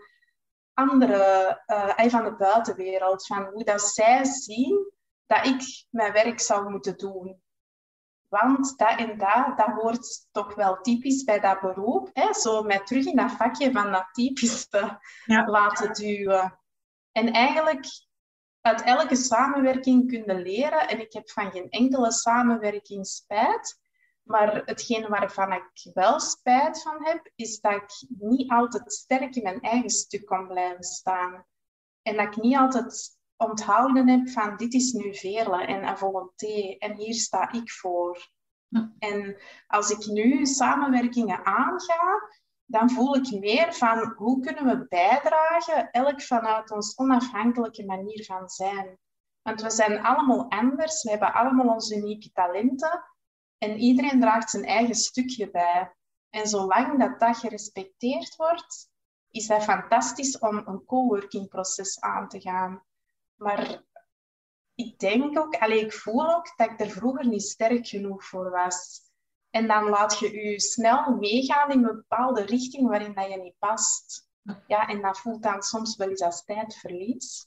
andere, 0.75 1.61
uh, 1.67 2.11
van 2.11 2.25
de 2.25 2.35
buitenwereld, 2.37 3.27
van 3.27 3.45
hoe 3.45 3.65
dat 3.65 3.83
zij 3.83 4.25
zien 4.25 4.93
dat 5.27 5.47
ik 5.47 5.87
mijn 5.91 6.13
werk 6.13 6.41
zou 6.41 6.71
moeten 6.71 6.97
doen. 6.97 7.43
Want 8.29 8.79
dat 8.79 8.99
en 8.99 9.19
dat, 9.19 9.57
dat 9.57 9.71
hoort 9.75 10.29
toch 10.31 10.55
wel 10.55 10.81
typisch 10.81 11.25
bij 11.25 11.41
dat 11.41 11.61
beroep. 11.61 12.11
Hè? 12.13 12.33
Zo 12.33 12.63
met 12.63 12.87
terug 12.87 13.05
in 13.07 13.17
dat 13.17 13.33
vakje 13.33 13.73
van 13.73 13.93
dat 13.93 14.09
typische 14.13 15.01
ja. 15.25 15.47
laten 15.47 15.93
duwen. 15.93 16.59
En 17.13 17.33
eigenlijk 17.33 17.87
uit 18.61 18.83
elke 18.83 19.17
samenwerking 19.17 20.09
kunnen 20.09 20.43
leren. 20.43 20.89
En 20.89 21.01
ik 21.01 21.13
heb 21.13 21.31
van 21.31 21.51
geen 21.51 21.71
enkele 21.71 22.13
samenwerking 22.13 23.07
spijt. 23.07 23.81
Maar 24.23 24.63
hetgeen 24.65 25.09
waarvan 25.09 25.53
ik 25.53 25.91
wel 25.95 26.21
spijt 26.21 26.83
van 26.83 27.05
heb, 27.05 27.31
is 27.35 27.61
dat 27.61 27.73
ik 27.73 28.09
niet 28.19 28.51
altijd 28.51 28.93
sterk 28.93 29.37
in 29.37 29.43
mijn 29.43 29.61
eigen 29.61 29.91
stuk 29.91 30.27
kon 30.27 30.47
blijven 30.47 30.85
staan. 30.85 31.47
En 32.03 32.17
dat 32.17 32.37
ik 32.37 32.43
niet 32.43 32.57
altijd 32.57 33.17
onthouden 33.43 34.09
heb 34.09 34.29
van 34.29 34.57
dit 34.57 34.75
is 34.75 34.93
nu 34.93 35.15
Veerle 35.15 35.65
en 35.65 35.89
een 35.89 35.99
volonté 35.99 36.77
en 36.79 36.97
hier 36.97 37.15
sta 37.15 37.53
ik 37.53 37.71
voor. 37.71 38.31
En 38.99 39.37
als 39.67 39.91
ik 39.91 40.07
nu 40.07 40.47
samenwerkingen 40.47 41.45
aanga, 41.45 42.29
dan 42.65 42.91
voel 42.91 43.17
ik 43.17 43.41
meer 43.41 43.73
van 43.73 44.15
hoe 44.17 44.41
kunnen 44.41 44.65
we 44.65 44.87
bijdragen, 44.89 45.91
elk 45.91 46.23
vanuit 46.23 46.71
ons 46.71 46.99
onafhankelijke 46.99 47.85
manier 47.85 48.25
van 48.25 48.49
zijn. 48.49 48.99
Want 49.43 49.63
we 49.63 49.71
zijn 49.71 50.03
allemaal 50.03 50.51
anders, 50.51 51.03
we 51.03 51.11
hebben 51.11 51.35
allemaal 51.35 51.75
onze 51.75 51.97
unieke 51.97 52.33
talenten 52.33 53.05
en 53.59 53.79
iedereen 53.79 54.21
draagt 54.21 54.51
zijn 54.51 54.65
eigen 54.65 54.95
stukje 54.95 55.51
bij. 55.51 55.95
En 56.31 56.47
zolang 56.47 56.99
dat 56.99 57.21
dat 57.21 57.37
gerespecteerd 57.37 58.37
wordt, 58.37 58.91
is 59.31 59.47
dat 59.47 59.65
fantastisch 59.65 60.39
om 60.39 60.63
een 60.65 60.85
coworking 60.85 61.49
proces 61.49 62.01
aan 62.01 62.29
te 62.29 62.41
gaan. 62.41 62.83
Maar 63.43 63.83
ik 64.75 64.99
denk 64.99 65.39
ook, 65.39 65.55
alleen 65.55 65.85
ik 65.85 65.93
voel 65.93 66.35
ook 66.35 66.57
dat 66.57 66.71
ik 66.71 66.81
er 66.81 66.91
vroeger 66.91 67.27
niet 67.27 67.43
sterk 67.43 67.87
genoeg 67.87 68.25
voor 68.25 68.51
was. 68.51 69.01
En 69.51 69.67
dan 69.67 69.89
laat 69.89 70.19
je 70.19 70.41
je 70.41 70.61
snel 70.61 71.17
meegaan 71.17 71.71
in 71.71 71.79
een 71.79 71.97
bepaalde 71.97 72.43
richting 72.43 72.89
waarin 72.89 73.15
dat 73.15 73.31
je 73.31 73.37
niet 73.37 73.59
past. 73.59 74.29
Ja, 74.67 74.89
en 74.89 75.03
dat 75.03 75.19
voelt 75.19 75.43
dan 75.43 75.63
soms 75.63 75.97
wel 75.97 76.09
eens 76.09 76.23
als 76.23 76.45
tijdverlies. 76.45 77.47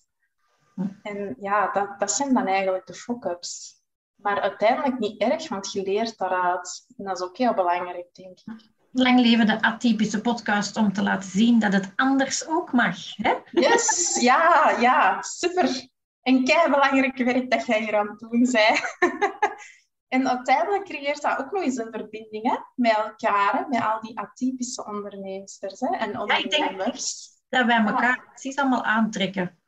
En 1.01 1.35
ja, 1.39 1.71
dat, 1.71 1.99
dat 1.99 2.11
zijn 2.11 2.33
dan 2.33 2.47
eigenlijk 2.47 2.87
de 2.87 2.93
fuck-ups. 2.93 3.83
Maar 4.15 4.41
uiteindelijk 4.41 4.99
niet 4.99 5.21
erg, 5.21 5.49
want 5.49 5.71
je 5.71 5.83
leert 5.83 6.17
daaruit. 6.17 6.85
En 6.97 7.05
dat 7.05 7.17
is 7.19 7.27
ook 7.27 7.37
heel 7.37 7.53
belangrijk, 7.53 8.15
denk 8.15 8.39
ik. 8.39 8.73
Lang 8.97 9.19
leven 9.19 9.45
de 9.45 9.61
atypische 9.61 10.21
podcast 10.21 10.77
om 10.77 10.93
te 10.93 11.03
laten 11.03 11.29
zien 11.29 11.59
dat 11.59 11.73
het 11.73 11.91
anders 11.95 12.47
ook 12.47 12.71
mag. 12.71 13.15
Hè? 13.15 13.33
Yes, 13.51 14.17
ja, 14.21 14.75
ja, 14.79 15.21
super. 15.21 15.87
En 16.21 16.43
kei 16.43 16.69
belangrijk 16.69 17.17
werk 17.17 17.51
dat 17.51 17.65
jij 17.65 17.79
hier 17.79 17.95
aan 17.95 18.07
het 18.07 18.19
doen 18.19 18.47
bent. 18.51 18.97
en 20.15 20.29
uiteindelijk 20.29 20.83
creëert 20.83 21.21
dat 21.21 21.39
ook 21.39 21.51
nog 21.51 21.63
eens 21.63 21.77
een 21.77 21.91
verbinding 21.91 22.49
hè, 22.49 22.57
met 22.75 22.95
elkaar, 22.95 23.65
met 23.69 23.81
al 23.83 24.01
die 24.01 24.19
atypische 24.19 24.85
ondernemers 24.85 25.57
hè, 25.59 25.95
en 25.97 26.19
ondernemers. 26.19 27.37
Ja, 27.47 27.57
dat 27.57 27.67
wij 27.67 27.85
elkaar 27.85 28.25
precies 28.27 28.55
allemaal 28.55 28.83
aantrekken. 28.83 29.59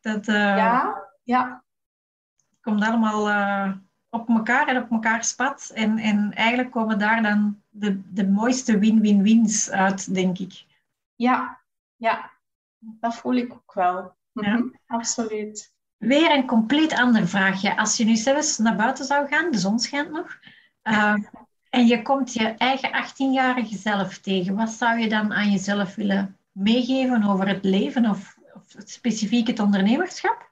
Dat, 0.00 0.28
uh, 0.28 0.34
ja, 0.34 1.04
ja. 1.22 1.64
komt 2.60 2.84
allemaal 2.84 3.28
uh, 3.28 3.72
op 4.10 4.28
elkaar 4.28 4.68
en 4.68 4.82
op 4.82 4.90
elkaar 4.90 5.32
pad. 5.36 5.70
En, 5.74 5.98
en 5.98 6.32
eigenlijk 6.34 6.70
komen 6.70 6.98
daar 6.98 7.22
dan 7.22 7.62
de, 7.68 8.00
de 8.12 8.28
mooiste 8.28 8.78
win-win-wins 8.78 9.70
uit, 9.70 10.14
denk 10.14 10.38
ik. 10.38 10.64
Ja, 11.14 11.60
ja, 11.96 12.30
dat 12.78 13.16
voel 13.16 13.34
ik 13.34 13.52
ook 13.52 13.74
wel. 13.74 14.14
Ja. 14.32 14.56
Mhm, 14.56 14.68
absoluut. 14.86 15.74
Weer 15.96 16.36
een 16.36 16.46
compleet 16.46 16.92
ander 16.92 17.28
vraagje. 17.28 17.76
Als 17.76 17.96
je 17.96 18.04
nu 18.04 18.16
zelfs 18.16 18.58
naar 18.58 18.76
buiten 18.76 19.04
zou 19.04 19.28
gaan, 19.28 19.50
de 19.50 19.58
zon 19.58 19.78
schijnt 19.78 20.10
nog, 20.10 20.38
uh, 20.82 21.14
en 21.70 21.86
je 21.86 22.02
komt 22.02 22.32
je 22.32 22.44
eigen 22.44 23.04
18-jarige 23.04 23.76
zelf 23.76 24.18
tegen, 24.18 24.54
wat 24.54 24.70
zou 24.70 24.98
je 24.98 25.08
dan 25.08 25.32
aan 25.32 25.50
jezelf 25.50 25.94
willen 25.94 26.38
meegeven 26.52 27.24
over 27.24 27.48
het 27.48 27.64
leven 27.64 28.10
of, 28.10 28.38
of 28.54 28.74
specifiek 28.84 29.46
het 29.46 29.58
ondernemerschap? 29.58 30.49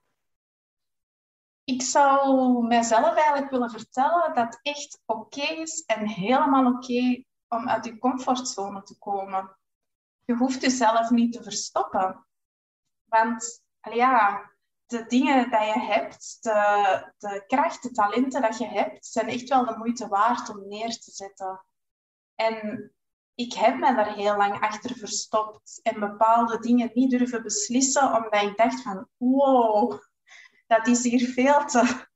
Ik 1.68 1.82
zou 1.82 2.66
mijzelf 2.66 3.14
eigenlijk 3.14 3.50
willen 3.50 3.70
vertellen 3.70 4.34
dat 4.34 4.44
het 4.44 4.58
echt 4.62 5.02
oké 5.06 5.42
is 5.42 5.84
en 5.84 6.08
helemaal 6.08 6.66
oké 6.66 7.24
om 7.48 7.68
uit 7.68 7.84
je 7.84 7.98
comfortzone 7.98 8.82
te 8.82 8.98
komen. 8.98 9.56
Je 10.24 10.34
hoeft 10.34 10.62
jezelf 10.62 11.10
niet 11.10 11.32
te 11.32 11.42
verstoppen. 11.42 12.26
Want 13.04 13.62
ja, 13.80 14.50
de 14.86 15.06
dingen 15.06 15.50
die 15.50 15.64
je 15.64 15.78
hebt, 15.78 16.38
de, 16.40 17.12
de 17.18 17.44
kracht, 17.46 17.82
de 17.82 17.90
talenten 17.90 18.42
dat 18.42 18.58
je 18.58 18.66
hebt, 18.66 19.06
zijn 19.06 19.28
echt 19.28 19.48
wel 19.48 19.64
de 19.66 19.76
moeite 19.76 20.08
waard 20.08 20.48
om 20.48 20.68
neer 20.68 20.98
te 20.98 21.10
zetten. 21.10 21.64
En 22.34 22.92
ik 23.34 23.52
heb 23.52 23.74
me 23.74 23.94
daar 23.94 24.14
heel 24.14 24.36
lang 24.36 24.60
achter 24.60 24.96
verstopt 24.96 25.80
en 25.82 26.00
bepaalde 26.00 26.58
dingen 26.58 26.90
niet 26.94 27.10
durven 27.10 27.42
beslissen, 27.42 28.14
omdat 28.14 28.42
ik 28.42 28.56
dacht 28.56 28.82
van, 28.82 29.08
wow, 29.16 30.00
dat 30.68 30.86
is 30.86 31.02
hier 31.02 31.28
veel 31.28 31.64
te, 31.64 32.06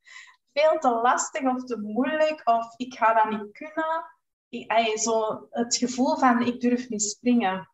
veel 0.53 0.79
te 0.79 0.89
lastig 0.89 1.43
of 1.43 1.65
te 1.65 1.79
moeilijk, 1.79 2.41
of 2.45 2.75
ik 2.77 2.95
ga 2.95 3.15
dat 3.15 3.31
niet 3.31 3.53
kunnen. 3.53 4.05
Ik, 4.49 4.99
zo 4.99 5.47
het 5.51 5.77
gevoel 5.77 6.17
van, 6.17 6.43
ik 6.43 6.61
durf 6.61 6.89
niet 6.89 7.03
springen. 7.03 7.71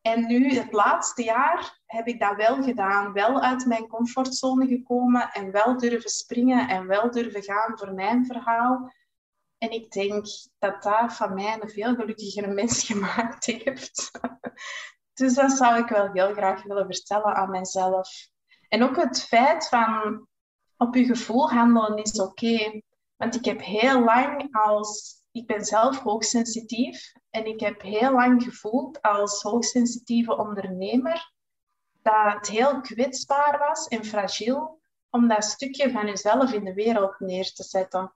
En 0.00 0.26
nu, 0.26 0.54
het 0.54 0.72
laatste 0.72 1.22
jaar, 1.22 1.80
heb 1.86 2.06
ik 2.06 2.20
dat 2.20 2.36
wel 2.36 2.62
gedaan. 2.62 3.12
Wel 3.12 3.40
uit 3.40 3.66
mijn 3.66 3.88
comfortzone 3.88 4.66
gekomen 4.66 5.30
en 5.32 5.52
wel 5.52 5.78
durven 5.78 6.10
springen 6.10 6.68
en 6.68 6.86
wel 6.86 7.10
durven 7.10 7.42
gaan 7.42 7.78
voor 7.78 7.92
mijn 7.92 8.26
verhaal. 8.26 8.92
En 9.58 9.70
ik 9.70 9.90
denk 9.90 10.26
dat 10.58 10.82
dat 10.82 11.12
van 11.12 11.34
mij 11.34 11.58
een 11.60 11.70
veel 11.70 11.94
gelukkigere 11.94 12.52
mens 12.52 12.84
gemaakt 12.92 13.44
heeft. 13.46 14.10
Dus 15.12 15.34
dat 15.34 15.52
zou 15.52 15.78
ik 15.78 15.88
wel 15.88 16.12
heel 16.12 16.32
graag 16.32 16.62
willen 16.62 16.86
vertellen 16.86 17.34
aan 17.34 17.50
mezelf. 17.50 18.28
En 18.68 18.82
ook 18.82 18.96
het 18.96 19.22
feit 19.22 19.68
van 19.68 20.26
op 20.76 20.94
je 20.94 21.04
gevoel 21.04 21.50
handelen 21.50 22.02
is 22.02 22.20
oké. 22.20 22.80
Want 23.16 23.34
ik 23.34 23.44
heb 23.44 23.60
heel 23.60 24.04
lang 24.04 24.48
als... 24.54 25.14
Ik 25.32 25.46
ben 25.46 25.64
zelf 25.64 25.98
hoogsensitief 25.98 27.12
en 27.30 27.46
ik 27.46 27.60
heb 27.60 27.82
heel 27.82 28.12
lang 28.12 28.42
gevoeld 28.42 29.02
als 29.02 29.42
hoogsensitieve 29.42 30.36
ondernemer 30.36 31.32
dat 32.02 32.32
het 32.32 32.48
heel 32.48 32.80
kwetsbaar 32.80 33.58
was 33.58 33.88
en 33.88 34.04
fragiel 34.04 34.80
om 35.10 35.28
dat 35.28 35.44
stukje 35.44 35.90
van 35.90 36.06
jezelf 36.06 36.52
in 36.52 36.64
de 36.64 36.74
wereld 36.74 37.20
neer 37.20 37.52
te 37.52 37.62
zetten. 37.62 38.14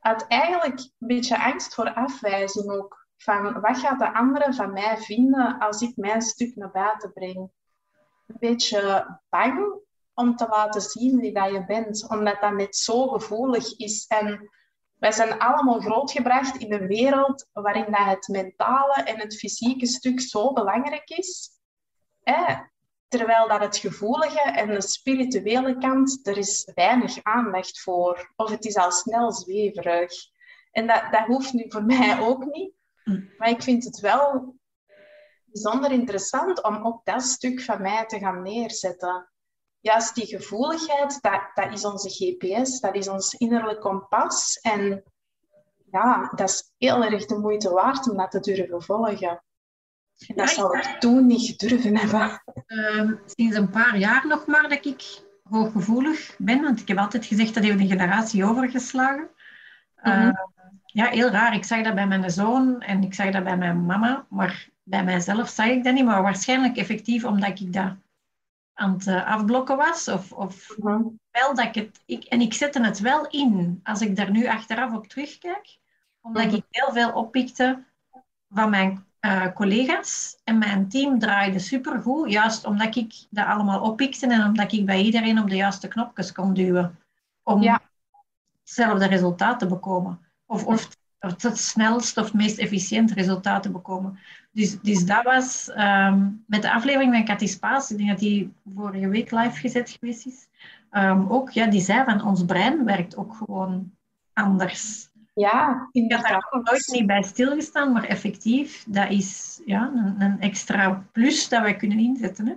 Uit 0.00 0.26
eigenlijk 0.26 0.78
een 0.78 1.06
beetje 1.06 1.44
angst 1.44 1.74
voor 1.74 1.94
afwijzing 1.94 2.70
ook. 2.70 3.06
Van 3.16 3.60
wat 3.60 3.78
gaat 3.78 3.98
de 3.98 4.14
anderen 4.14 4.54
van 4.54 4.72
mij 4.72 4.96
vinden 4.96 5.58
als 5.58 5.82
ik 5.82 5.96
mijn 5.96 6.22
stuk 6.22 6.56
naar 6.56 6.70
buiten 6.70 7.12
breng? 7.12 7.50
Een 8.26 8.36
beetje 8.38 9.18
bang 9.28 9.80
om 10.20 10.36
te 10.36 10.46
laten 10.48 10.80
zien 10.80 11.20
wie 11.20 11.32
dat 11.32 11.50
je 11.50 11.64
bent, 11.64 12.08
omdat 12.08 12.40
dat 12.40 12.52
net 12.52 12.76
zo 12.76 13.08
gevoelig 13.08 13.76
is. 13.76 14.06
En 14.06 14.50
wij 14.98 15.12
zijn 15.12 15.38
allemaal 15.38 15.80
grootgebracht 15.80 16.56
in 16.56 16.72
een 16.72 16.86
wereld 16.86 17.48
waarin 17.52 17.86
dat 17.90 18.04
het 18.04 18.28
mentale 18.28 19.02
en 19.02 19.18
het 19.18 19.38
fysieke 19.38 19.86
stuk 19.86 20.20
zo 20.20 20.52
belangrijk 20.52 21.08
is. 21.08 21.50
Terwijl 23.08 23.48
dat 23.48 23.60
het 23.60 23.76
gevoelige 23.76 24.40
en 24.40 24.68
de 24.68 24.82
spirituele 24.82 25.78
kant, 25.78 26.26
er 26.26 26.36
is 26.36 26.70
weinig 26.74 27.22
aandacht 27.22 27.80
voor. 27.80 28.32
Of 28.36 28.50
het 28.50 28.64
is 28.64 28.76
al 28.76 28.90
snel 28.92 29.32
zweverig. 29.32 30.12
En 30.70 30.86
dat, 30.86 31.02
dat 31.10 31.26
hoeft 31.26 31.52
nu 31.52 31.64
voor 31.68 31.84
mij 31.94 32.20
ook 32.20 32.44
niet. 32.44 32.72
Maar 33.38 33.48
ik 33.48 33.62
vind 33.62 33.84
het 33.84 34.00
wel 34.00 34.54
bijzonder 35.44 35.92
interessant 35.92 36.62
om 36.62 36.86
op 36.86 37.04
dat 37.04 37.22
stuk 37.22 37.60
van 37.60 37.82
mij 37.82 38.06
te 38.06 38.18
gaan 38.18 38.42
neerzetten 38.42 39.29
juist 39.80 40.14
die 40.14 40.26
gevoeligheid, 40.26 41.18
dat, 41.20 41.40
dat 41.54 41.72
is 41.72 41.84
onze 41.84 42.08
GPS, 42.08 42.80
dat 42.80 42.94
is 42.94 43.08
ons 43.08 43.34
innerlijk 43.34 43.80
kompas. 43.80 44.58
En 44.60 45.02
ja, 45.90 46.32
dat 46.34 46.48
is 46.48 46.72
heel 46.78 47.04
erg 47.04 47.26
de 47.26 47.38
moeite 47.38 47.70
waard 47.70 48.10
om 48.10 48.16
dat 48.16 48.30
te 48.30 48.40
durven 48.40 48.82
volgen. 48.82 49.42
En 50.26 50.36
dat 50.36 50.50
zou 50.50 50.78
ik 50.78 50.84
toen 50.98 51.26
niet 51.26 51.46
gedurven 51.46 51.96
hebben. 51.96 52.42
Uh, 52.66 53.12
sinds 53.26 53.56
een 53.56 53.70
paar 53.70 53.98
jaar 53.98 54.26
nog 54.26 54.46
maar 54.46 54.68
dat 54.68 54.84
ik 54.84 55.22
hooggevoelig 55.42 56.34
ben, 56.38 56.62
want 56.62 56.80
ik 56.80 56.88
heb 56.88 56.98
altijd 56.98 57.26
gezegd 57.26 57.54
dat 57.54 57.64
heeft 57.64 57.80
een 57.80 57.88
generatie 57.88 58.44
overgeslagen. 58.44 59.30
Uh, 60.02 60.30
Ja, 60.92 61.06
heel 61.06 61.28
raar. 61.28 61.54
Ik 61.54 61.64
zag 61.64 61.82
dat 61.82 61.94
bij 61.94 62.06
mijn 62.06 62.30
zoon 62.30 62.82
en 62.82 63.02
ik 63.02 63.14
zag 63.14 63.30
dat 63.30 63.44
bij 63.44 63.56
mijn 63.56 63.86
mama, 63.86 64.26
maar 64.28 64.68
bij 64.82 65.04
mijzelf 65.04 65.48
zag 65.48 65.66
ik 65.66 65.84
dat 65.84 65.94
niet. 65.94 66.04
Maar 66.04 66.22
waarschijnlijk 66.22 66.76
effectief 66.76 67.24
omdat 67.24 67.60
ik 67.60 67.72
dat 67.72 67.92
aan 68.80 68.92
het 68.92 69.06
eh, 69.06 69.26
afblokken 69.26 69.76
was. 69.76 70.08
Of, 70.08 70.32
of 70.32 70.76
mhm. 70.78 71.02
wel 71.30 71.54
dat 71.54 71.64
ik 71.64 71.74
het... 71.74 72.02
Ik, 72.06 72.24
en 72.24 72.40
ik 72.40 72.54
zette 72.54 72.82
het 72.82 72.98
wel 72.98 73.26
in, 73.28 73.80
als 73.82 74.00
ik 74.00 74.16
daar 74.16 74.30
nu 74.30 74.46
achteraf 74.46 74.92
op 74.92 75.06
terugkijk. 75.06 75.78
Omdat 76.20 76.44
mhm. 76.44 76.54
ik 76.54 76.64
heel 76.70 76.92
veel 76.92 77.12
oppikte 77.12 77.84
van 78.48 78.70
mijn 78.70 79.04
uh, 79.20 79.52
collega's. 79.52 80.40
En 80.44 80.58
mijn 80.58 80.88
team 80.88 81.18
draaide 81.18 81.58
supergoed. 81.58 82.30
Juist 82.30 82.64
omdat 82.64 82.96
ik 82.96 83.14
dat 83.30 83.46
allemaal 83.46 83.80
oppikte. 83.80 84.26
En 84.26 84.44
omdat 84.44 84.72
ik 84.72 84.86
bij 84.86 85.02
iedereen 85.02 85.40
op 85.40 85.48
de 85.48 85.56
juiste 85.56 85.88
knopjes 85.88 86.32
kon 86.32 86.54
duwen. 86.54 86.98
Om 87.42 87.62
ja. 87.62 87.80
hetzelfde 88.60 89.06
resultaat 89.06 89.58
te 89.58 89.66
bekomen. 89.66 90.20
Of, 90.46 90.64
of 90.64 90.88
het, 91.18 91.42
het 91.42 91.58
snelst 91.58 92.16
of 92.16 92.24
het 92.24 92.34
meest 92.34 92.58
efficiënt 92.58 93.10
resultaat 93.10 93.62
te 93.62 93.70
bekomen. 93.70 94.18
Dus, 94.52 94.80
dus 94.80 95.04
dat 95.04 95.22
was 95.22 95.70
um, 95.76 96.44
met 96.46 96.62
de 96.62 96.72
aflevering 96.72 97.14
van 97.14 97.24
Cathy 97.24 97.46
Spaas, 97.46 97.90
ik 97.90 97.96
denk 97.96 98.10
dat 98.10 98.18
die 98.18 98.52
vorige 98.74 99.08
week 99.08 99.30
live 99.30 99.60
gezet 99.60 99.90
geweest 99.90 100.26
is, 100.26 100.48
um, 100.92 101.28
ook, 101.28 101.50
ja, 101.50 101.66
die 101.66 101.80
zei 101.80 102.04
van 102.04 102.24
ons 102.24 102.44
brein 102.44 102.84
werkt 102.84 103.16
ook 103.16 103.34
gewoon 103.34 103.92
anders. 104.32 105.08
Ja, 105.34 105.88
inderdaad. 105.92 106.26
Ik 106.26 106.32
had 106.32 106.52
daar 106.52 106.72
nooit 106.72 106.88
niet 106.92 107.06
bij 107.06 107.22
stilgestaan, 107.22 107.92
maar 107.92 108.04
effectief, 108.04 108.84
dat 108.88 109.10
is 109.10 109.60
ja, 109.64 109.92
een, 109.94 110.20
een 110.20 110.40
extra 110.40 111.06
plus 111.12 111.48
dat 111.48 111.62
wij 111.62 111.76
kunnen 111.76 111.98
inzetten. 111.98 112.46
Hè? 112.46 112.54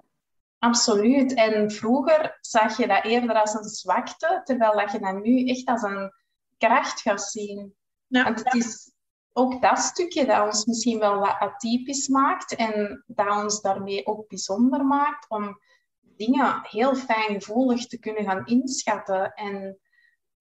Absoluut. 0.60 1.34
En 1.34 1.72
vroeger 1.72 2.38
zag 2.42 2.78
je 2.78 2.88
dat 2.88 3.04
eerder 3.04 3.42
als 3.42 3.54
een 3.54 3.64
zwakte, 3.64 4.42
terwijl 4.44 4.78
dat 4.78 4.92
je 4.92 5.00
dat 5.00 5.24
nu 5.24 5.48
echt 5.48 5.66
als 5.66 5.82
een 5.82 6.12
kracht 6.58 7.02
gaat 7.02 7.22
zien. 7.22 7.74
Ja. 8.08 8.24
Want 8.24 8.44
het 8.44 8.54
is 8.54 8.93
ook 9.34 9.62
dat 9.62 9.80
stukje 9.80 10.26
dat 10.26 10.46
ons 10.46 10.66
misschien 10.66 11.00
wel 11.00 11.20
wat 11.20 11.40
atypisch 11.40 12.08
maakt 12.08 12.56
en 12.56 13.04
dat 13.08 13.44
ons 13.44 13.62
daarmee 13.62 14.06
ook 14.06 14.28
bijzonder 14.28 14.86
maakt 14.86 15.30
om 15.30 15.60
dingen 16.00 16.60
heel 16.64 16.96
fijngevoelig 16.96 17.88
te 17.88 18.00
kunnen 18.00 18.24
gaan 18.24 18.46
inschatten. 18.46 19.34
En 19.34 19.80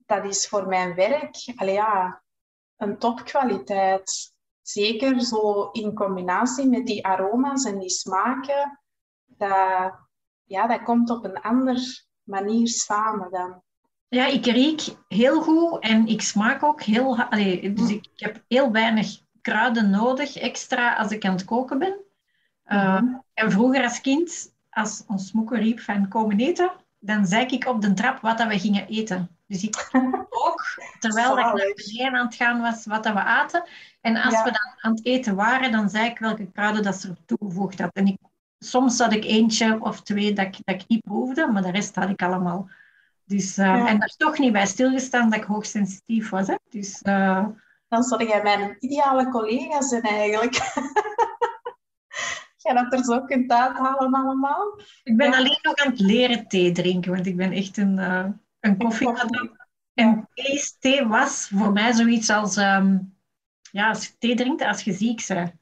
dat 0.07 0.25
is 0.25 0.49
voor 0.49 0.67
mijn 0.67 0.95
werk 0.95 1.37
ja, 1.57 2.23
een 2.77 2.99
topkwaliteit. 2.99 4.35
Zeker 4.63 5.21
zo 5.21 5.71
in 5.71 5.95
combinatie 5.95 6.69
met 6.69 6.87
die 6.87 7.07
aroma's 7.07 7.65
en 7.65 7.79
die 7.79 7.91
smaken. 7.91 8.81
Dat, 9.27 9.95
ja, 10.45 10.67
dat 10.67 10.83
komt 10.83 11.11
op 11.11 11.25
een 11.25 11.41
andere 11.41 11.81
manier 12.23 12.69
samen 12.69 13.31
dan. 13.31 13.63
Ja, 14.13 14.27
ik 14.27 14.47
riek 14.47 14.83
heel 15.09 15.43
goed 15.43 15.79
en 15.79 16.07
ik 16.07 16.23
smaak 16.23 16.63
ook 16.63 16.83
heel... 16.83 17.23
Allee, 17.23 17.73
dus 17.73 17.91
ik, 17.91 18.07
heb 18.17 18.43
heel 18.49 18.73
weinig 18.73 19.21
kruiden 19.41 19.91
nodig 19.91 20.37
extra 20.37 20.95
als 20.95 21.11
ik 21.11 21.25
aan 21.25 21.33
het 21.33 21.45
koken 21.45 21.79
ben. 21.79 21.97
Uh, 22.67 23.03
En 23.35 23.51
vroeger 23.51 23.83
als 23.83 24.01
kind, 24.01 24.55
als 24.71 25.05
ons 25.07 25.33
moeke 25.33 25.57
riep 25.57 25.81
van 25.81 26.09
komen 26.09 26.41
eten, 26.41 26.73
dan 26.99 27.27
zei 27.27 27.47
ik 27.47 27.67
op 27.67 27.81
de 27.81 27.93
trap 27.93 28.21
wat 28.21 28.39
dat 28.39 28.49
we 28.49 28.59
gingen 28.59 28.87
eten. 28.87 29.37
Dus 29.47 29.63
ik 29.63 29.89
ook, 30.47 30.63
terwijl 30.99 31.39
ik 31.39 31.45
naar 31.45 31.73
beneden 31.75 32.15
aan 32.15 32.27
het 32.27 32.35
gaan 32.35 32.61
was, 32.61 32.87
wat 32.87 33.05
dat 33.05 33.13
we 33.13 33.23
aten. 33.23 33.69
En 34.01 34.17
als 34.17 34.43
we 34.43 34.51
dan 34.51 34.75
aan 34.81 34.95
het 34.95 35.05
eten 35.05 35.35
waren, 35.35 35.73
dan 35.73 35.91
zei 35.91 36.07
ik 36.07 36.19
welke 36.19 36.51
kruiden 36.51 36.83
dat 36.83 36.97
ze 36.97 37.09
er 37.09 37.25
toegevoegd 37.27 37.81
had. 37.81 37.93
En 37.93 38.07
ik, 38.07 38.19
soms 38.59 38.99
had 38.99 39.13
ik 39.13 39.25
eentje 39.25 39.81
of 39.81 40.03
twee 40.03 40.33
dat 40.33 40.47
ik, 40.47 40.57
dat 40.65 40.75
ik 40.75 40.89
niet 40.89 41.03
proefde, 41.03 41.47
maar 41.47 41.63
de 41.63 41.71
rest 41.71 41.95
had 41.95 42.09
ik 42.09 42.23
allemaal 42.23 42.69
dus, 43.33 43.59
uh, 43.59 43.91
En 43.91 43.99
daar 43.99 44.15
toch 44.17 44.39
niet 44.39 44.53
bij 44.53 44.67
stilgestaan 44.67 45.31
dat 45.31 45.39
ik 45.39 45.45
hoogsensitief 45.45 46.31
was. 46.31 46.47
Hè? 46.47 46.55
Dus, 46.71 47.03
uh... 47.03 47.47
Dan 47.89 48.03
zou 48.03 48.27
jij 48.27 48.43
mijn 48.43 48.77
ideale 48.79 49.29
collega 49.29 49.83
zijn 49.83 50.03
eigenlijk. 50.03 50.55
Jij 52.57 52.75
dat 52.75 52.93
er 52.93 53.05
zo 53.05 53.25
kunt 53.25 53.53
uithalen 53.53 54.15
allemaal. 54.15 54.81
Ik 55.03 55.17
ben 55.17 55.35
alleen 55.35 55.59
nog 55.63 55.75
aan 55.75 55.91
het 55.91 56.01
leren 56.01 56.49
thee 56.49 56.73
drinken, 56.73 57.13
want 57.13 57.27
ik 57.27 57.37
ben 57.37 57.53
echt 57.53 57.77
een, 57.77 57.99
uh, 57.99 58.27
een 58.61 58.79
koffie 58.79 59.13
En 59.95 60.29
thee 60.79 61.07
was 61.07 61.49
voor 61.55 61.73
mij 61.73 61.93
zoiets 61.93 62.31
als, 62.31 62.57
ehm, 62.57 62.99
ja, 63.71 63.89
als 63.89 64.07
je 64.07 64.13
thee 64.19 64.35
drinkt, 64.35 64.63
als 64.63 64.83
je 64.83 64.93
ziek 64.93 65.25
bent. 65.27 65.53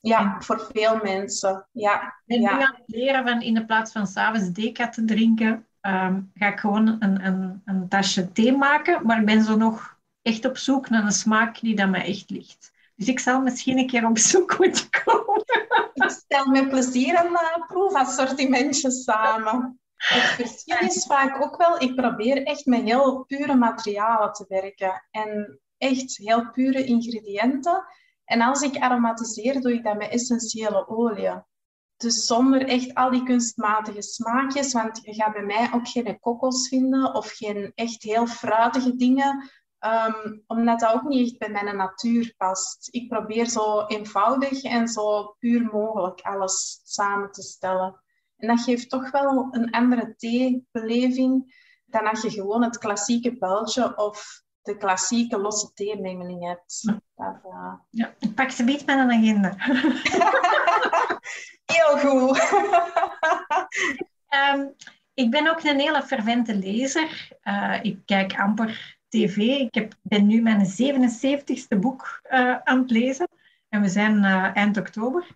Ja, 0.00 0.40
voor 0.40 0.68
veel 0.72 0.96
mensen. 1.02 1.68
Ja. 1.72 2.02
Ik 2.02 2.22
ben 2.24 2.40
ja. 2.40 2.56
nu 2.56 2.62
aan 2.62 2.74
het 2.74 2.96
leren 2.96 3.28
van 3.28 3.42
in 3.42 3.54
de 3.54 3.64
plaats 3.64 3.92
van 3.92 4.06
s'avonds 4.06 4.50
deca 4.50 4.88
te 4.88 5.04
drinken, 5.04 5.67
ehm, 5.80 6.20
ga 6.34 6.52
ik 6.52 6.58
gewoon 6.58 6.96
een, 6.98 7.26
een, 7.26 7.62
een 7.64 7.88
tasje 7.88 8.32
thee 8.32 8.56
maken. 8.56 9.06
Maar 9.06 9.20
ik 9.20 9.26
ben 9.26 9.42
zo 9.42 9.56
nog 9.56 9.98
echt 10.22 10.44
op 10.44 10.56
zoek 10.56 10.88
naar 10.88 11.04
een 11.04 11.12
smaak 11.12 11.60
die 11.60 11.76
dat 11.76 11.88
mij 11.88 12.04
echt 12.04 12.30
ligt. 12.30 12.72
Dus 12.94 13.08
ik 13.08 13.18
zal 13.18 13.40
misschien 13.40 13.78
een 13.78 13.86
keer 13.86 14.06
op 14.06 14.18
zoek 14.18 14.58
moeten 14.58 14.88
komen. 15.04 15.44
Ik 15.94 16.10
stel 16.10 16.46
met 16.46 16.68
plezier 16.68 17.24
een 17.24 17.32
uh, 17.32 17.66
proefassortimentje 17.66 18.90
samen. 18.90 19.80
Het 19.96 20.22
verschil 20.22 20.88
is 20.88 21.06
vaak 21.06 21.42
ook 21.42 21.56
wel, 21.56 21.80
ik 21.80 21.94
probeer 21.94 22.42
echt 22.42 22.66
met 22.66 22.82
heel 22.82 23.24
pure 23.24 23.54
materialen 23.54 24.32
te 24.32 24.44
werken. 24.48 25.02
En 25.10 25.60
echt 25.78 26.16
heel 26.16 26.50
pure 26.50 26.84
ingrediënten. 26.84 27.84
En 28.24 28.40
als 28.40 28.62
ik 28.62 28.76
aromatiseer, 28.76 29.60
doe 29.60 29.72
ik 29.72 29.84
dat 29.84 29.96
met 29.96 30.10
essentiële 30.10 30.88
olie. 30.88 31.42
Dus 31.98 32.26
zonder 32.26 32.66
echt 32.66 32.94
al 32.94 33.10
die 33.10 33.22
kunstmatige 33.22 34.02
smaakjes, 34.02 34.72
want 34.72 35.00
je 35.02 35.14
gaat 35.14 35.32
bij 35.32 35.44
mij 35.44 35.70
ook 35.74 35.88
geen 35.88 36.20
kokos 36.20 36.68
vinden 36.68 37.14
of 37.14 37.30
geen 37.30 37.72
echt 37.74 38.02
heel 38.02 38.26
fruitige 38.26 38.96
dingen, 38.96 39.50
um, 39.80 40.42
omdat 40.46 40.80
dat 40.80 40.94
ook 40.94 41.02
niet 41.02 41.28
echt 41.30 41.38
bij 41.38 41.62
mijn 41.62 41.76
natuur 41.76 42.34
past. 42.36 42.88
Ik 42.90 43.08
probeer 43.08 43.46
zo 43.46 43.86
eenvoudig 43.86 44.62
en 44.62 44.88
zo 44.88 45.34
puur 45.38 45.64
mogelijk 45.72 46.20
alles 46.20 46.80
samen 46.84 47.32
te 47.32 47.42
stellen. 47.42 48.02
En 48.36 48.48
dat 48.48 48.60
geeft 48.60 48.90
toch 48.90 49.10
wel 49.10 49.48
een 49.50 49.70
andere 49.70 50.14
theebeleving 50.16 51.56
dan 51.86 52.06
als 52.06 52.22
je 52.22 52.30
gewoon 52.30 52.62
het 52.62 52.78
klassieke 52.78 53.38
beltje 53.38 53.96
of 53.96 54.42
de 54.68 54.76
klassieke 54.76 55.38
losse 55.38 55.72
theemengeling 55.74 56.46
hebt. 56.46 56.82
Dat, 57.14 57.36
uh... 57.46 57.72
Ja, 57.90 58.14
ik 58.18 58.34
pak 58.34 58.50
ze 58.50 58.64
beetje 58.64 58.86
met 58.86 58.98
een 58.98 59.12
agenda. 59.12 59.54
Heel 61.72 61.98
goed. 61.98 62.52
um, 64.54 64.74
ik 65.22 65.30
ben 65.30 65.50
ook 65.50 65.62
een 65.62 65.78
hele 65.78 66.02
fervente 66.02 66.54
lezer. 66.54 67.36
Uh, 67.44 67.78
ik 67.82 67.98
kijk 68.04 68.38
amper 68.38 68.98
tv. 69.08 69.36
Ik 69.36 69.74
heb, 69.74 69.94
ben 70.02 70.26
nu 70.26 70.42
mijn 70.42 70.66
77ste 70.66 71.78
boek 71.80 72.20
uh, 72.30 72.58
aan 72.58 72.78
het 72.78 72.90
lezen. 72.90 73.28
En 73.68 73.80
we 73.80 73.88
zijn 73.88 74.24
eind 74.54 74.76
oktober. 74.76 75.26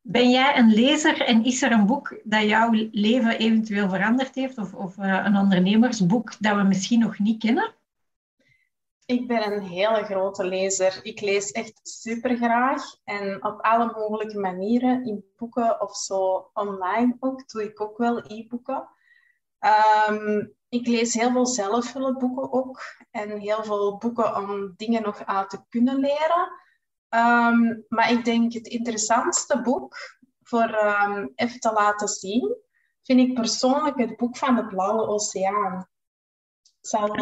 Ben 0.00 0.30
jij 0.30 0.58
een 0.58 0.74
lezer 0.74 1.20
en 1.20 1.44
is 1.44 1.62
er 1.62 1.72
een 1.72 1.86
boek 1.86 2.20
dat 2.24 2.42
jouw 2.42 2.70
leven 2.92 3.38
eventueel 3.38 3.88
veranderd 3.88 4.34
heeft? 4.34 4.58
Of, 4.58 4.74
of 4.74 4.96
een 4.96 5.36
ondernemersboek 5.36 6.34
dat 6.38 6.56
we 6.56 6.62
misschien 6.62 7.00
nog 7.00 7.18
niet 7.18 7.38
kennen? 7.38 7.76
Ik 9.08 9.26
ben 9.26 9.52
een 9.52 9.62
hele 9.62 10.04
grote 10.04 10.44
lezer. 10.44 11.00
Ik 11.02 11.20
lees 11.20 11.50
echt 11.50 11.80
super 11.82 12.36
graag 12.36 12.82
en 13.04 13.44
op 13.44 13.60
alle 13.60 13.92
mogelijke 13.96 14.38
manieren 14.38 15.04
in 15.04 15.24
boeken 15.36 15.80
of 15.80 15.96
zo 15.96 16.50
online 16.52 17.16
ook. 17.20 17.48
Doe 17.48 17.62
ik 17.62 17.80
ook 17.80 17.98
wel 17.98 18.18
e-boeken. 18.26 18.88
Um, 20.08 20.54
ik 20.68 20.86
lees 20.86 21.14
heel 21.14 21.30
veel 21.30 21.46
zelfhulpboeken 21.46 22.52
ook 22.52 22.82
en 23.10 23.38
heel 23.38 23.64
veel 23.64 23.96
boeken 23.96 24.36
om 24.36 24.74
dingen 24.76 25.02
nog 25.02 25.24
uit 25.24 25.50
te 25.50 25.64
kunnen 25.68 25.98
leren. 26.00 26.50
Um, 27.08 27.84
maar 27.88 28.12
ik 28.12 28.24
denk 28.24 28.52
het 28.52 28.66
interessantste 28.66 29.60
boek 29.60 29.96
voor 30.42 30.74
um, 30.84 31.32
even 31.34 31.60
te 31.60 31.72
laten 31.72 32.08
zien, 32.08 32.56
vind 33.02 33.20
ik 33.20 33.34
persoonlijk 33.34 33.98
het 33.98 34.16
boek 34.16 34.36
van 34.36 34.56
de 34.56 34.66
Blauwe 34.66 35.06
Oceaan. 35.06 35.88
Zal, 36.80 37.16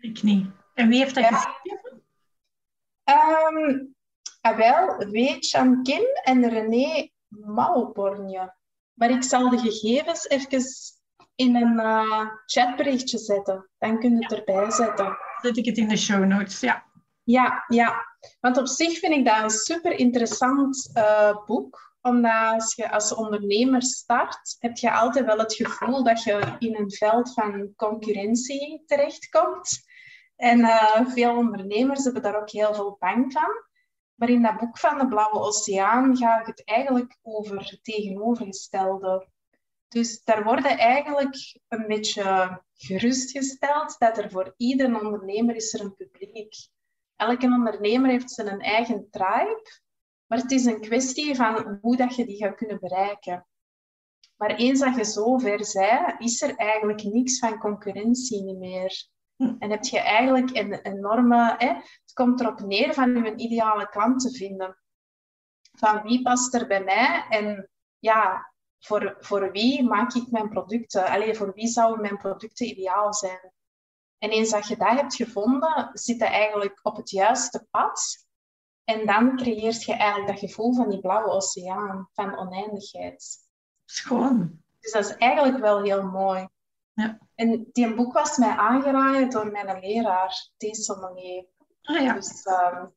ik 0.00 0.22
niet. 0.22 0.62
En 0.74 0.88
wie 0.88 0.98
heeft 0.98 1.14
dat 1.14 1.24
ja. 1.24 1.36
geschreven? 1.36 2.02
Um, 3.04 3.94
ah, 4.40 4.56
wel, 4.56 5.06
Chan 5.40 5.82
Kim 5.82 6.04
en 6.22 6.48
René 6.48 7.08
Mauborgne. 7.28 8.54
Maar 8.92 9.10
ik 9.10 9.22
zal 9.22 9.50
de 9.50 9.58
gegevens 9.58 10.28
even 10.28 10.62
in 11.34 11.56
een 11.56 11.74
uh, 11.74 12.28
chatberichtje 12.46 13.18
zetten. 13.18 13.70
Dan 13.78 13.98
kun 13.98 14.10
je 14.16 14.22
het 14.22 14.32
erbij 14.32 14.70
zetten. 14.70 15.16
Zet 15.40 15.56
ik 15.56 15.64
het 15.64 15.76
in 15.76 15.88
de 15.88 15.96
show 15.96 16.24
notes, 16.24 16.60
ja. 16.60 16.84
Ja, 17.22 17.64
ja. 17.68 18.04
Want 18.40 18.56
op 18.58 18.66
zich 18.66 18.98
vind 18.98 19.14
ik 19.14 19.24
dat 19.24 19.42
een 19.42 19.50
super 19.50 19.92
interessant 19.92 20.90
uh, 20.94 21.44
boek. 21.46 21.92
Omdat 22.00 22.52
als 22.52 22.74
je 22.74 22.90
als 22.90 23.14
ondernemer 23.14 23.82
start, 23.82 24.56
heb 24.58 24.76
je 24.76 24.92
altijd 24.92 25.24
wel 25.24 25.38
het 25.38 25.54
gevoel 25.54 26.04
dat 26.04 26.22
je 26.22 26.56
in 26.58 26.76
een 26.76 26.90
veld 26.90 27.32
van 27.32 27.72
concurrentie 27.76 28.82
terechtkomt. 28.86 29.82
En 30.36 30.58
uh, 30.58 31.06
veel 31.06 31.36
ondernemers 31.36 32.04
hebben 32.04 32.22
daar 32.22 32.40
ook 32.40 32.50
heel 32.50 32.74
veel 32.74 32.96
bang 32.98 33.32
van. 33.32 33.64
Maar 34.14 34.28
in 34.28 34.42
dat 34.42 34.58
boek 34.58 34.78
van 34.78 34.98
de 34.98 35.08
Blauwe 35.08 35.38
Oceaan 35.38 36.16
gaat 36.16 36.46
het 36.46 36.64
eigenlijk 36.64 37.16
over 37.22 37.58
het 37.58 37.78
tegenovergestelde. 37.82 39.28
Dus 39.88 40.24
daar 40.24 40.44
worden 40.44 40.78
eigenlijk 40.78 41.58
een 41.68 41.86
beetje 41.86 42.62
gerustgesteld 42.74 43.98
dat 43.98 44.18
er 44.18 44.30
voor 44.30 44.54
ieder 44.56 45.02
ondernemer 45.02 45.54
is 45.54 45.74
er 45.74 45.80
een 45.80 45.94
publiek. 45.94 46.54
Elke 47.16 47.46
ondernemer 47.46 48.10
heeft 48.10 48.30
zijn 48.30 48.60
eigen 48.60 49.10
tribe, 49.10 49.70
maar 50.26 50.38
het 50.38 50.50
is 50.50 50.64
een 50.64 50.80
kwestie 50.80 51.34
van 51.34 51.78
hoe 51.80 51.96
dat 51.96 52.16
je 52.16 52.26
die 52.26 52.36
gaat 52.36 52.56
kunnen 52.56 52.80
bereiken. 52.80 53.46
Maar 54.36 54.54
eens 54.54 54.80
dat 54.80 54.96
je 54.96 55.04
zo 55.04 55.38
ver 55.38 55.70
bent, 55.72 56.20
is 56.20 56.42
er 56.42 56.56
eigenlijk 56.56 57.02
niks 57.02 57.38
van 57.38 57.58
concurrentie 57.58 58.54
meer. 58.54 59.12
En 59.58 59.70
heb 59.70 59.84
je 59.84 60.00
eigenlijk 60.00 60.56
een 60.56 60.72
enorme... 60.72 61.54
Hè, 61.58 61.68
het 61.74 62.12
komt 62.12 62.40
erop 62.40 62.60
neer 62.60 62.94
van 62.94 63.24
je 63.24 63.36
ideale 63.36 63.88
klant 63.88 64.20
te 64.20 64.30
vinden. 64.30 64.78
Van 65.72 66.02
wie 66.02 66.22
past 66.22 66.54
er 66.54 66.66
bij 66.66 66.84
mij? 66.84 67.26
En 67.28 67.70
ja, 67.98 68.52
voor, 68.78 69.16
voor 69.20 69.50
wie 69.50 69.82
maak 69.82 70.14
ik 70.14 70.30
mijn 70.30 70.48
producten? 70.48 71.06
Allee, 71.06 71.34
voor 71.34 71.52
wie 71.54 71.66
zouden 71.66 72.00
mijn 72.00 72.16
producten 72.16 72.66
ideaal 72.66 73.14
zijn? 73.14 73.52
En 74.18 74.30
eens 74.30 74.50
dat 74.50 74.68
je 74.68 74.76
dat 74.76 74.88
hebt 74.88 75.14
gevonden, 75.14 75.90
zit 75.92 76.18
je 76.18 76.24
eigenlijk 76.24 76.80
op 76.82 76.96
het 76.96 77.10
juiste 77.10 77.66
pad. 77.70 78.26
En 78.84 79.06
dan 79.06 79.36
creëert 79.36 79.84
je 79.84 79.92
eigenlijk 79.92 80.30
dat 80.30 80.50
gevoel 80.50 80.74
van 80.74 80.88
die 80.88 81.00
blauwe 81.00 81.30
oceaan, 81.30 82.08
van 82.12 82.38
oneindigheid. 82.38 83.38
Schoon. 83.84 84.62
Dus 84.80 84.92
dat 84.92 85.04
is 85.04 85.16
eigenlijk 85.16 85.58
wel 85.58 85.82
heel 85.82 86.02
mooi. 86.02 86.48
Ja. 86.94 87.18
En 87.34 87.68
die 87.72 87.94
boek 87.94 88.12
was 88.12 88.36
mij 88.36 88.56
aangeraden 88.56 89.30
door 89.30 89.50
mijn 89.50 89.80
leraar, 89.80 90.50
T. 90.56 90.76
Sommelier. 90.76 91.46
Ah, 91.82 92.02
ja. 92.02 92.14
Dus 92.14 92.46
um, 92.46 92.94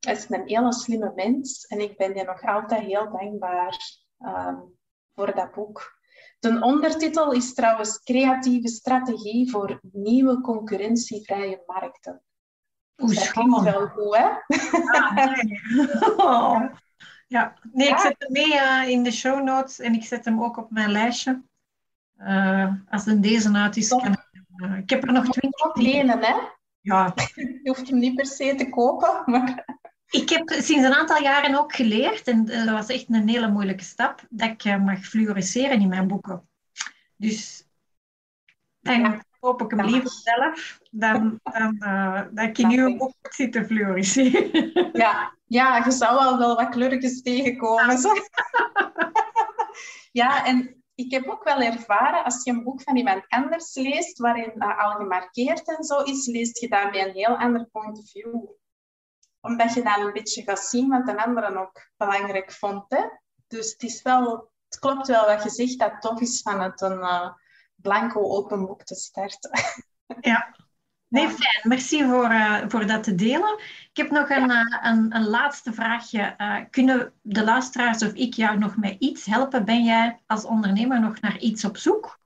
hij 0.00 0.14
is 0.14 0.30
een 0.30 0.46
hele 0.46 0.72
slimme 0.72 1.12
mens 1.14 1.66
en 1.66 1.80
ik 1.80 1.96
ben 1.96 2.14
je 2.14 2.24
nog 2.24 2.42
altijd 2.42 2.80
heel 2.80 3.10
dankbaar 3.10 4.00
um, 4.18 4.78
voor 5.14 5.34
dat 5.34 5.52
boek. 5.52 5.96
De 6.38 6.60
ondertitel 6.60 7.32
is 7.32 7.54
trouwens 7.54 8.02
Creatieve 8.02 8.68
strategie 8.68 9.50
voor 9.50 9.80
nieuwe 9.92 10.40
concurrentievrije 10.40 11.62
markten. 11.66 12.22
Oeh, 13.02 13.14
dat 13.14 13.30
klinkt 13.30 13.62
wel 13.62 13.86
goed, 13.86 14.16
hè? 14.16 14.28
Ah, 14.98 15.14
nee. 15.14 15.60
oh. 16.16 16.62
Ja, 17.26 17.58
nee, 17.72 17.88
ik 17.88 17.98
zet 17.98 18.14
hem 18.18 18.32
mee 18.32 18.52
uh, 18.52 18.88
in 18.88 19.02
de 19.02 19.10
show 19.10 19.42
notes 19.42 19.78
en 19.78 19.94
ik 19.94 20.04
zet 20.04 20.24
hem 20.24 20.42
ook 20.42 20.56
op 20.56 20.70
mijn 20.70 20.90
lijstje. 20.90 21.42
Uh, 22.18 22.72
als 22.88 23.06
een 23.06 23.20
deze 23.20 23.52
uit 23.52 23.76
is, 23.76 23.88
kan 23.88 24.12
ik 24.12 24.30
uh, 24.56 24.78
Ik 24.78 24.90
heb 24.90 25.06
er 25.06 25.12
nog 25.12 25.28
twintig. 25.28 25.74
Lenen, 25.74 26.18
hè? 26.20 26.34
Ja. 26.80 27.14
Je 27.34 27.60
hoeft 27.62 27.88
hem 27.88 27.98
niet 27.98 28.14
per 28.14 28.26
se 28.26 28.54
te 28.54 28.68
kopen, 28.68 29.22
maar... 29.26 29.76
Ik 30.10 30.28
heb 30.28 30.48
sinds 30.48 30.86
een 30.86 30.94
aantal 30.94 31.22
jaren 31.22 31.58
ook 31.58 31.74
geleerd, 31.74 32.28
en 32.28 32.44
dat 32.44 32.68
was 32.68 32.86
echt 32.86 33.04
een 33.08 33.28
hele 33.28 33.50
moeilijke 33.50 33.84
stap, 33.84 34.26
dat 34.30 34.48
ik 34.48 34.78
mag 34.78 35.04
fluoresceren 35.04 35.80
in 35.80 35.88
mijn 35.88 36.06
boeken. 36.06 36.48
Dus 37.16 37.68
dan 38.80 39.00
ja. 39.00 39.24
koop 39.40 39.62
ik 39.62 39.70
hem 39.70 39.86
liever 39.86 40.10
zelf 40.10 40.80
dan, 40.90 41.40
dan 41.42 41.76
uh, 41.78 42.22
dat 42.30 42.44
ik 42.44 42.58
in 42.58 42.70
uw 42.70 42.96
boek 42.96 43.14
zit 43.20 43.52
te 43.52 43.64
fluoresceren. 43.64 44.70
Ja. 44.92 45.36
ja, 45.46 45.84
je 45.84 45.90
zou 45.90 46.18
wel 46.18 46.38
wel 46.38 46.56
wat 46.56 46.68
kleurtjes 46.68 47.22
tegenkomen. 47.22 47.98
Zo. 47.98 48.12
ja, 50.20 50.44
en 50.44 50.77
ik 50.98 51.10
heb 51.10 51.28
ook 51.28 51.44
wel 51.44 51.60
ervaren, 51.60 52.24
als 52.24 52.44
je 52.44 52.50
een 52.50 52.64
boek 52.64 52.82
van 52.82 52.96
iemand 52.96 53.24
anders 53.28 53.74
leest, 53.74 54.18
waarin 54.18 54.52
dat 54.54 54.78
al 54.78 54.90
gemarkeerd 54.90 55.76
en 55.76 55.84
zo 55.84 56.02
is, 56.02 56.26
leest 56.26 56.58
je 56.58 56.68
daar 56.68 56.90
met 56.90 57.06
een 57.06 57.12
heel 57.12 57.36
ander 57.36 57.66
point 57.66 57.98
of 57.98 58.10
view 58.10 58.56
omdat 59.40 59.74
je 59.74 59.82
dan 59.82 60.00
een 60.00 60.12
beetje 60.12 60.42
gaat 60.42 60.58
zien 60.58 60.88
wat 60.88 61.08
een 61.08 61.18
anderen 61.18 61.56
ook 61.56 61.90
belangrijk 61.96 62.52
vond. 62.52 62.84
Hè? 62.88 63.04
Dus 63.46 63.72
het, 63.72 63.82
is 63.82 64.02
wel, 64.02 64.50
het 64.68 64.78
klopt 64.78 65.06
wel 65.06 65.26
wat 65.26 65.42
je 65.42 65.50
zegt, 65.50 65.78
dat 65.78 65.90
het 65.90 66.00
tof 66.00 66.20
is 66.20 66.42
van 66.42 66.60
het 66.60 66.80
een 66.80 66.98
uh, 66.98 67.30
blanco 67.74 68.20
open 68.20 68.66
boek 68.66 68.82
te 68.82 68.94
starten. 68.94 69.50
Ja. 70.20 70.56
Nee, 71.08 71.28
fijn. 71.28 71.60
Merci 71.62 72.04
voor, 72.04 72.30
uh, 72.30 72.64
voor 72.68 72.86
dat 72.86 73.02
te 73.02 73.14
delen. 73.14 73.58
Ik 73.90 73.96
heb 73.96 74.10
nog 74.10 74.30
een, 74.30 74.48
ja. 74.48 74.64
uh, 74.64 74.92
een, 74.92 75.16
een, 75.16 75.28
laatste 75.28 75.72
vraagje. 75.72 76.36
kunnen 76.70 77.12
de 77.22 77.44
luisteraars 77.44 78.02
of 78.02 78.12
ik 78.12 78.34
jou 78.34 78.58
nog 78.58 78.76
met 78.76 78.96
iets 78.98 79.26
helpen? 79.26 79.64
Ben 79.64 79.84
jij 79.84 80.20
als 80.26 80.44
ondernemer 80.44 81.00
nog 81.00 81.20
naar 81.20 81.38
iets 81.38 81.64
op 81.64 81.76
zoek? 81.76 82.18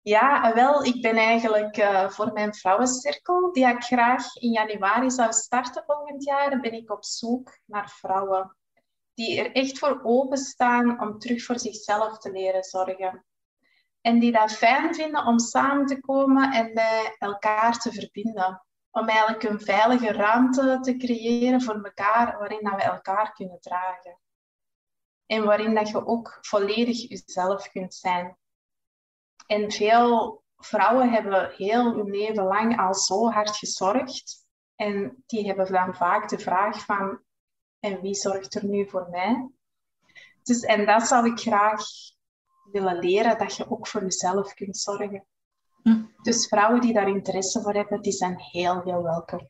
Ja, 0.00 0.54
wel, 0.54 0.84
ik 0.84 1.02
ben 1.02 1.16
eigenlijk 1.16 1.76
uh, 1.76 2.08
voor 2.08 2.32
mijn 2.32 2.54
vrouwencirkel, 2.54 3.52
die 3.52 3.66
ik 3.66 3.82
graag 3.82 4.36
in 4.36 4.50
januari 4.50 5.10
zou 5.10 5.32
starten 5.32 5.82
volgend 5.86 6.24
jaar, 6.24 6.60
ben 6.60 6.72
ik 6.72 6.90
op 6.90 7.04
zoek 7.04 7.58
naar 7.64 7.90
vrouwen 7.90 8.56
die 9.14 9.40
er 9.40 9.52
echt 9.52 9.78
voor 9.78 10.00
openstaan 10.02 11.00
om 11.00 11.18
terug 11.18 11.44
voor 11.44 11.58
zichzelf 11.58 12.18
te 12.18 12.30
leren 12.30 12.64
zorgen. 12.64 13.24
En 14.04 14.18
die 14.18 14.32
dat 14.32 14.52
fijn 14.52 14.94
vinden 14.94 15.26
om 15.26 15.38
samen 15.38 15.86
te 15.86 16.00
komen 16.00 16.52
en 16.52 16.74
bij 16.74 17.16
elkaar 17.18 17.78
te 17.78 17.92
verbinden. 17.92 18.66
Om 18.90 19.08
eigenlijk 19.08 19.42
een 19.42 19.60
veilige 19.60 20.12
ruimte 20.12 20.78
te 20.80 20.96
creëren 20.96 21.62
voor 21.62 21.84
elkaar, 21.84 22.38
waarin 22.38 22.62
dat 22.62 22.74
we 22.74 22.82
elkaar 22.82 23.32
kunnen 23.32 23.60
dragen. 23.60 24.18
En 25.26 25.44
waarin 25.44 25.74
dat 25.74 25.88
je 25.88 26.06
ook 26.06 26.38
volledig 26.40 27.08
jezelf 27.08 27.70
kunt 27.70 27.94
zijn. 27.94 28.36
En 29.46 29.72
veel 29.72 30.42
vrouwen 30.56 31.10
hebben 31.10 31.54
heel 31.56 31.94
hun 31.94 32.10
leven 32.10 32.44
lang 32.44 32.80
al 32.80 32.94
zo 32.94 33.30
hard 33.30 33.56
gezorgd. 33.56 34.46
En 34.74 35.22
die 35.26 35.46
hebben 35.46 35.72
dan 35.72 35.94
vaak 35.94 36.28
de 36.28 36.38
vraag 36.38 36.84
van, 36.84 37.22
en 37.80 38.00
wie 38.00 38.14
zorgt 38.14 38.54
er 38.54 38.64
nu 38.64 38.88
voor 38.88 39.08
mij? 39.10 39.48
Dus, 40.42 40.60
en 40.60 40.86
dat 40.86 41.06
zou 41.06 41.30
ik 41.30 41.38
graag 41.38 41.82
willen 42.72 42.98
leren, 42.98 43.38
dat 43.38 43.56
je 43.56 43.70
ook 43.70 43.86
voor 43.86 44.02
jezelf 44.02 44.54
kunt 44.54 44.76
zorgen. 44.76 45.24
Hm. 45.82 46.02
Dus 46.22 46.46
vrouwen 46.46 46.80
die 46.80 46.92
daar 46.92 47.08
interesse 47.08 47.60
voor 47.60 47.74
hebben, 47.74 48.02
die 48.02 48.12
zijn 48.12 48.34
heel, 48.38 48.82
heel 48.82 49.02
welkom. 49.02 49.48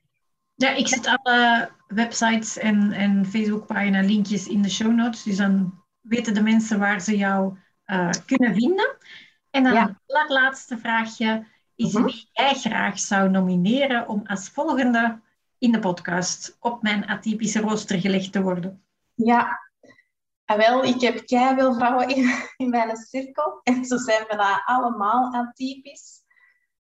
Ja, 0.55 0.71
ik 0.71 0.89
zet 0.89 1.07
alle 1.07 1.71
websites 1.87 2.59
en, 2.59 2.93
en 2.93 3.27
Facebookpagina 3.27 4.01
linkjes 4.01 4.47
in 4.47 4.63
de 4.63 4.71
show 4.71 4.93
notes. 4.93 5.23
Dus 5.23 5.37
dan 5.37 5.83
weten 6.01 6.35
de 6.35 6.43
mensen 6.43 6.79
waar 6.79 7.01
ze 7.01 7.17
jou 7.17 7.59
uh, 7.87 8.11
kunnen 8.27 8.55
vinden. 8.55 8.97
En 9.51 9.63
dan 9.63 9.73
ja. 9.73 10.01
het 10.07 10.75
vraagje 10.81 11.47
is 11.75 11.93
mhm. 11.93 12.05
wie 12.05 12.29
jij 12.33 12.55
graag 12.55 12.99
zou 12.99 13.31
nomineren 13.31 14.09
om 14.09 14.23
als 14.25 14.49
volgende 14.49 15.21
in 15.59 15.73
de 15.73 15.79
podcast 15.79 16.57
op 16.61 16.83
mijn 16.83 17.07
atypische 17.07 17.61
rooster 17.61 18.01
gelegd 18.01 18.33
te 18.33 18.43
worden. 18.43 18.83
Ja, 19.15 19.64
ah, 20.45 20.57
wel, 20.57 20.85
ik 20.85 21.01
heb 21.01 21.23
veel 21.27 21.75
vrouwen 21.75 22.09
in, 22.09 22.31
in 22.57 22.69
mijn 22.69 22.97
cirkel 22.97 23.61
en 23.63 23.85
zo 23.85 23.97
zijn 23.97 24.25
we 24.27 24.63
allemaal 24.65 25.35
atypisch. 25.35 26.23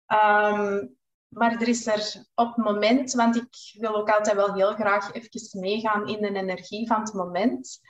Um, 0.06 0.96
maar 1.28 1.60
er 1.60 1.68
is 1.68 1.86
er 1.86 2.26
op 2.34 2.56
het 2.56 2.64
moment, 2.64 3.12
want 3.12 3.36
ik 3.36 3.80
wil 3.80 3.94
ook 3.94 4.10
altijd 4.10 4.36
wel 4.36 4.54
heel 4.54 4.74
graag 4.74 5.12
even 5.12 5.60
meegaan 5.60 6.08
in 6.08 6.20
de 6.20 6.40
energie 6.40 6.86
van 6.86 7.00
het 7.00 7.12
moment. 7.12 7.80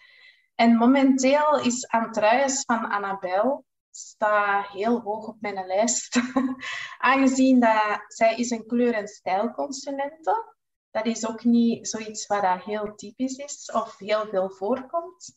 En 0.54 0.76
momenteel 0.76 1.60
is 1.60 1.88
Antruis 1.88 2.62
van 2.64 2.90
Annabel 2.90 3.64
staat 3.90 4.66
heel 4.66 5.00
hoog 5.00 5.26
op 5.26 5.36
mijn 5.40 5.66
lijst. 5.66 6.20
Aangezien 6.98 7.60
dat 7.60 8.04
zij 8.08 8.36
is 8.36 8.50
een 8.50 8.66
kleur- 8.66 8.94
en 8.94 9.08
stijlconsulente. 9.08 10.54
Dat 10.90 11.06
is 11.06 11.28
ook 11.28 11.44
niet 11.44 11.88
zoiets 11.88 12.26
wat 12.26 12.62
heel 12.64 12.94
typisch 12.94 13.36
is 13.36 13.70
of 13.72 13.98
heel 13.98 14.26
veel 14.26 14.50
voorkomt. 14.50 15.36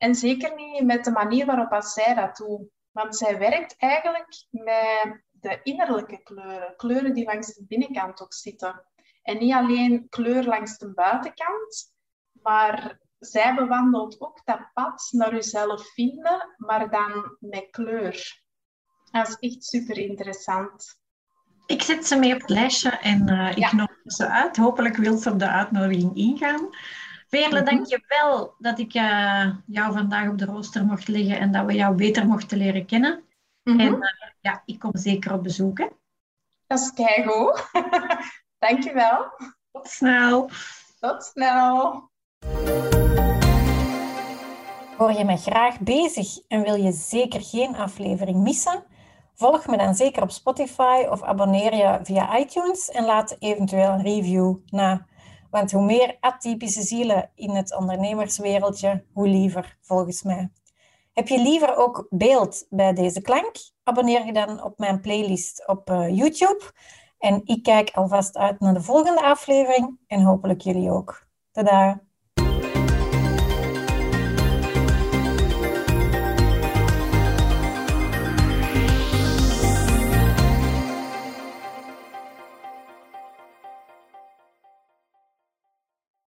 En 0.00 0.14
zeker 0.14 0.54
niet 0.54 0.84
met 0.84 1.04
de 1.04 1.10
manier 1.10 1.46
waarop 1.46 1.82
zij 1.82 2.14
dat 2.14 2.36
doet. 2.36 2.68
Want 2.90 3.16
zij 3.16 3.38
werkt 3.38 3.74
eigenlijk 3.78 4.46
met 4.50 5.22
de 5.30 5.60
innerlijke 5.62 6.22
kleuren. 6.22 6.76
Kleuren 6.76 7.14
die 7.14 7.24
langs 7.24 7.54
de 7.54 7.64
binnenkant 7.68 8.22
ook 8.22 8.32
zitten. 8.32 8.84
En 9.22 9.38
niet 9.38 9.52
alleen 9.52 10.08
kleur 10.08 10.44
langs 10.44 10.78
de 10.78 10.92
buitenkant, 10.92 11.92
maar 12.32 13.00
zij 13.18 13.54
bewandelt 13.54 14.20
ook 14.20 14.40
dat 14.44 14.70
pad 14.72 15.08
naar 15.10 15.34
jezelf 15.34 15.92
vinden, 15.92 16.54
maar 16.56 16.90
dan 16.90 17.36
met 17.38 17.70
kleur. 17.70 18.42
Dat 19.10 19.28
is 19.28 19.36
echt 19.50 19.64
super 19.64 19.98
interessant. 19.98 21.00
Ik 21.66 21.82
zet 21.82 22.06
ze 22.06 22.16
mee 22.16 22.34
op 22.34 22.40
het 22.40 22.50
lijstje 22.50 22.90
en 22.90 23.30
uh, 23.30 23.56
ik 23.56 23.72
nodig 23.72 24.00
ze 24.04 24.28
uit. 24.28 24.56
Hopelijk 24.56 24.96
wil 24.96 25.16
ze 25.16 25.30
op 25.30 25.38
de 25.38 25.48
uitnodiging 25.48 26.16
ingaan. 26.16 26.68
Veerle, 27.30 27.60
mm 27.60 27.64
dank 27.64 27.86
je 27.86 28.04
wel 28.08 28.54
dat 28.58 28.78
ik 28.78 28.94
uh, 28.94 29.50
jou 29.66 29.92
vandaag 29.92 30.28
op 30.28 30.38
de 30.38 30.44
rooster 30.44 30.84
mocht 30.84 31.08
leggen 31.08 31.38
en 31.38 31.52
dat 31.52 31.66
we 31.66 31.74
jou 31.74 31.94
beter 31.94 32.26
mochten 32.26 32.58
leren 32.58 32.86
kennen. 32.86 33.24
Mhm. 33.62 33.80
En 33.80 33.94
uh, 33.94 34.30
ja, 34.40 34.62
ik 34.64 34.78
kom 34.78 34.90
zeker 34.92 35.32
op 35.32 35.42
bezoek. 35.42 35.78
Hè. 35.78 35.86
Dat 36.66 36.78
is 36.78 36.92
keigoed. 36.92 37.70
dank 38.64 38.82
je 38.82 38.92
wel. 38.92 39.26
Tot 39.72 39.88
snel. 39.88 40.50
Tot 41.00 41.24
snel. 41.24 42.10
Hoor 44.96 45.12
je 45.12 45.24
mij 45.24 45.36
graag 45.36 45.80
bezig 45.80 46.38
en 46.48 46.62
wil 46.62 46.74
je 46.74 46.92
zeker 46.92 47.40
geen 47.40 47.76
aflevering 47.76 48.42
missen? 48.42 48.84
Volg 49.34 49.66
me 49.66 49.76
dan 49.76 49.94
zeker 49.94 50.22
op 50.22 50.30
Spotify 50.30 51.06
of 51.10 51.22
abonneer 51.22 51.74
je 51.74 51.98
via 52.02 52.38
iTunes 52.38 52.90
en 52.90 53.04
laat 53.04 53.36
eventueel 53.38 53.90
een 53.90 54.02
review 54.02 54.56
na. 54.66 55.08
Want 55.50 55.72
hoe 55.72 55.84
meer 55.84 56.16
atypische 56.20 56.82
zielen 56.82 57.30
in 57.34 57.50
het 57.50 57.76
ondernemerswereldje, 57.76 59.04
hoe 59.12 59.28
liever 59.28 59.76
volgens 59.80 60.22
mij. 60.22 60.50
Heb 61.12 61.28
je 61.28 61.38
liever 61.38 61.76
ook 61.76 62.06
beeld 62.10 62.66
bij 62.70 62.92
deze 62.92 63.20
klank? 63.20 63.52
Abonneer 63.82 64.26
je 64.26 64.32
dan 64.32 64.62
op 64.62 64.78
mijn 64.78 65.00
playlist 65.00 65.66
op 65.66 65.90
uh, 65.90 66.08
YouTube. 66.16 66.72
En 67.18 67.40
ik 67.44 67.62
kijk 67.62 67.90
alvast 67.90 68.36
uit 68.36 68.60
naar 68.60 68.74
de 68.74 68.82
volgende 68.82 69.22
aflevering 69.22 69.98
en 70.06 70.22
hopelijk 70.22 70.60
jullie 70.60 70.90
ook. 70.90 71.26
Tada! 71.50 72.09